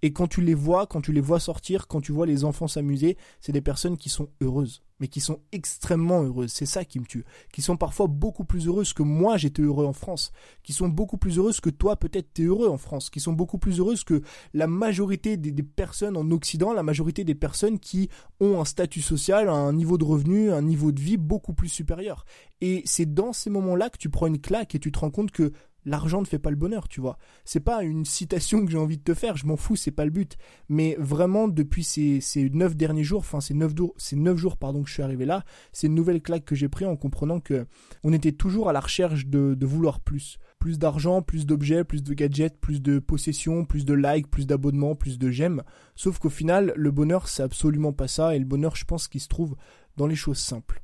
Et 0.03 0.13
quand 0.13 0.29
tu 0.29 0.41
les 0.41 0.55
vois, 0.55 0.87
quand 0.87 1.01
tu 1.01 1.13
les 1.13 1.21
vois 1.21 1.41
sortir, 1.41 1.89
quand 1.89 2.01
tu 2.01 2.13
vois 2.13 2.27
les 2.27 2.45
enfants 2.45 2.69
s'amuser, 2.69 3.17
c'est 3.41 3.53
des 3.53 3.61
personnes 3.61 3.97
qui 3.97 4.09
sont 4.09 4.29
heureuses, 4.41 4.83
mais 5.01 5.09
qui 5.09 5.21
sont 5.21 5.41
extrêmement 5.51 6.23
heureuses. 6.23 6.53
C'est 6.53 6.67
ça 6.67 6.85
qui 6.85 7.01
me 7.01 7.05
tue. 7.05 7.25
Qui 7.53 7.63
sont 7.63 7.77
parfois 7.77 8.07
beaucoup 8.07 8.45
plus 8.45 8.69
heureuses 8.69 8.93
que 8.93 9.03
moi 9.03 9.37
j'étais 9.37 9.63
heureux 9.63 9.87
en 9.87 9.93
France. 9.93 10.31
Qui 10.63 10.73
sont 10.73 10.89
beaucoup 10.89 11.19
plus 11.19 11.39
heureuses 11.39 11.61
que 11.61 11.71
toi 11.71 11.97
peut-être 11.97 12.33
t'es 12.33 12.45
heureux 12.45 12.69
en 12.69 12.79
France. 12.79 13.11
Qui 13.11 13.19
sont 13.19 13.33
beaucoup 13.33 13.59
plus 13.59 13.81
heureuses 13.81 14.05
que 14.05 14.23
la 14.55 14.69
majorité 14.69 15.37
des, 15.37 15.51
des, 15.51 15.63
personnes 15.65 16.17
en 16.17 16.31
Occident, 16.31 16.73
la 16.73 16.85
majorité 16.85 17.25
des 17.25 17.35
personnes 17.35 17.81
qui 17.81 18.09
ont 18.39 18.61
un 18.61 18.65
statut 18.65 19.03
social, 19.03 19.49
un 19.49 19.73
niveau 19.73 19.99
de 19.99 20.05
revenu, 20.05 20.53
un 20.53 20.63
niveau 20.63 20.93
de 20.93 21.01
vie 21.01 21.17
beaucoup 21.17 21.55
plus 21.55 21.69
supérieur. 21.69 22.25
Et 22.61 22.83
c'est 22.85 23.13
dans 23.13 23.33
ces 23.33 23.51
moments-là 23.51 23.91
que 23.91 23.99
tu 23.99 24.11
prends 24.11 24.27
une 24.27 24.41
claque 24.41 24.75
et 24.75 24.79
tu 24.79 24.93
te 24.93 24.99
rends 25.01 25.11
compte 25.11 25.33
que 25.33 25.53
l'argent 25.85 26.21
ne 26.21 26.27
fait 26.27 26.39
pas 26.39 26.51
le 26.51 26.57
bonheur, 26.57 26.89
tu 26.89 27.01
vois. 27.01 27.19
C'est 27.45 27.61
pas 27.61 27.83
une 27.83 28.05
citation 28.05 28.65
que 28.65 28.71
j'ai 28.71 28.79
envie 28.79 28.99
de 28.99 29.03
te 29.03 29.15
faire, 29.15 29.37
je 29.37 29.47
m'en 29.47 29.57
fous, 29.57 29.77
c'est 29.77 29.91
pas 29.91 30.05
le 30.05 30.11
but. 30.11 30.37
Mais 30.69 30.97
vraiment, 30.99 31.49
depuis 31.49 31.85
ces, 31.85 32.21
ces 32.21 32.51
neuf 32.51 32.77
derniers 32.77 33.05
jours, 33.05 33.21
enfin 33.21 33.41
ces 33.41 33.55
neuf, 33.55 33.73
ces 33.97 34.17
neuf 34.17 34.37
jours 34.37 34.57
pardon, 34.57 34.83
que 34.83 34.89
je 34.89 34.95
suis 34.95 35.03
arrivé 35.03 35.25
là, 35.25 35.45
c'est 35.73 35.87
une 35.87 35.95
nouvelle 35.95 36.23
claque 36.23 36.45
que 36.45 36.55
j'ai 36.55 36.69
pris 36.69 36.85
en 36.85 36.97
comprenant 36.97 37.41
que 37.41 37.67
on 38.05 38.13
était 38.13 38.33
toujours 38.33 38.69
à 38.69 38.73
la 38.73 38.81
recherche 38.81 39.27
de, 39.27 39.55
de 39.55 39.67
vouloir 39.67 40.01
plus. 40.01 40.39
Plus 40.59 40.79
d'argent, 40.79 41.23
plus 41.23 41.47
d'objets, 41.47 41.85
plus 41.85 42.03
de 42.03 42.15
gadgets, 42.15 42.59
plus 42.61 42.83
de 42.83 42.99
possessions, 42.99 43.65
plus 43.65 43.85
de 43.85 43.95
likes, 43.95 44.29
plus 44.29 44.47
d'abonnements, 44.47 44.97
plus 44.97 45.19
de 45.19 45.31
j'aime. 45.31 45.63
Sauf 45.95 46.19
qu'au 46.19 46.31
final, 46.31 46.73
le 46.75 46.91
bonheur, 46.91 47.29
c'est 47.29 47.45
absolument 47.45 47.93
pas 47.93 48.09
ça. 48.09 48.35
Et 48.35 48.41
le 48.41 48.45
bonheur, 48.45 48.75
je 48.75 48.85
pense 48.85 49.07
qu'il 49.07 49.21
se 49.21 49.29
trouve 49.29 49.57
dans 49.97 50.09
les 50.09 50.17
choses 50.17 50.39
simples. 50.39 50.83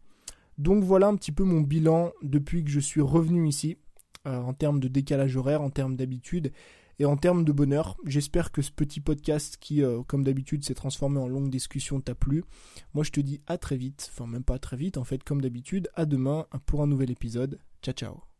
Donc 0.58 0.84
voilà 0.84 1.08
un 1.08 1.16
petit 1.16 1.32
peu 1.32 1.42
mon 1.42 1.60
bilan 1.60 2.12
depuis 2.22 2.62
que 2.62 2.70
je 2.70 2.78
suis 2.78 3.00
revenu 3.00 3.48
ici. 3.48 3.76
Euh, 4.26 4.40
en 4.40 4.54
termes 4.54 4.80
de 4.80 4.88
décalage 4.88 5.36
horaire, 5.36 5.60
en 5.60 5.68
termes 5.68 5.96
d'habitude 5.96 6.50
et 6.98 7.04
en 7.04 7.18
termes 7.18 7.44
de 7.44 7.52
bonheur. 7.52 7.98
J'espère 8.06 8.52
que 8.52 8.62
ce 8.62 8.72
petit 8.72 9.00
podcast 9.00 9.58
qui, 9.60 9.82
euh, 9.82 10.02
comme 10.02 10.24
d'habitude, 10.24 10.64
s'est 10.64 10.74
transformé 10.74 11.18
en 11.18 11.28
longue 11.28 11.50
discussion 11.50 12.00
t'a 12.00 12.14
plu. 12.14 12.42
Moi, 12.94 13.04
je 13.04 13.10
te 13.10 13.20
dis 13.20 13.42
à 13.46 13.58
très 13.58 13.76
vite, 13.76 14.10
enfin 14.12 14.26
même 14.26 14.44
pas 14.44 14.58
très 14.58 14.78
vite, 14.78 14.96
en 14.96 15.04
fait, 15.04 15.22
comme 15.22 15.42
d'habitude, 15.42 15.90
à 15.94 16.06
demain 16.06 16.46
pour 16.64 16.82
un 16.82 16.86
nouvel 16.86 17.10
épisode. 17.10 17.58
Ciao 17.82 17.94
ciao 17.94 18.33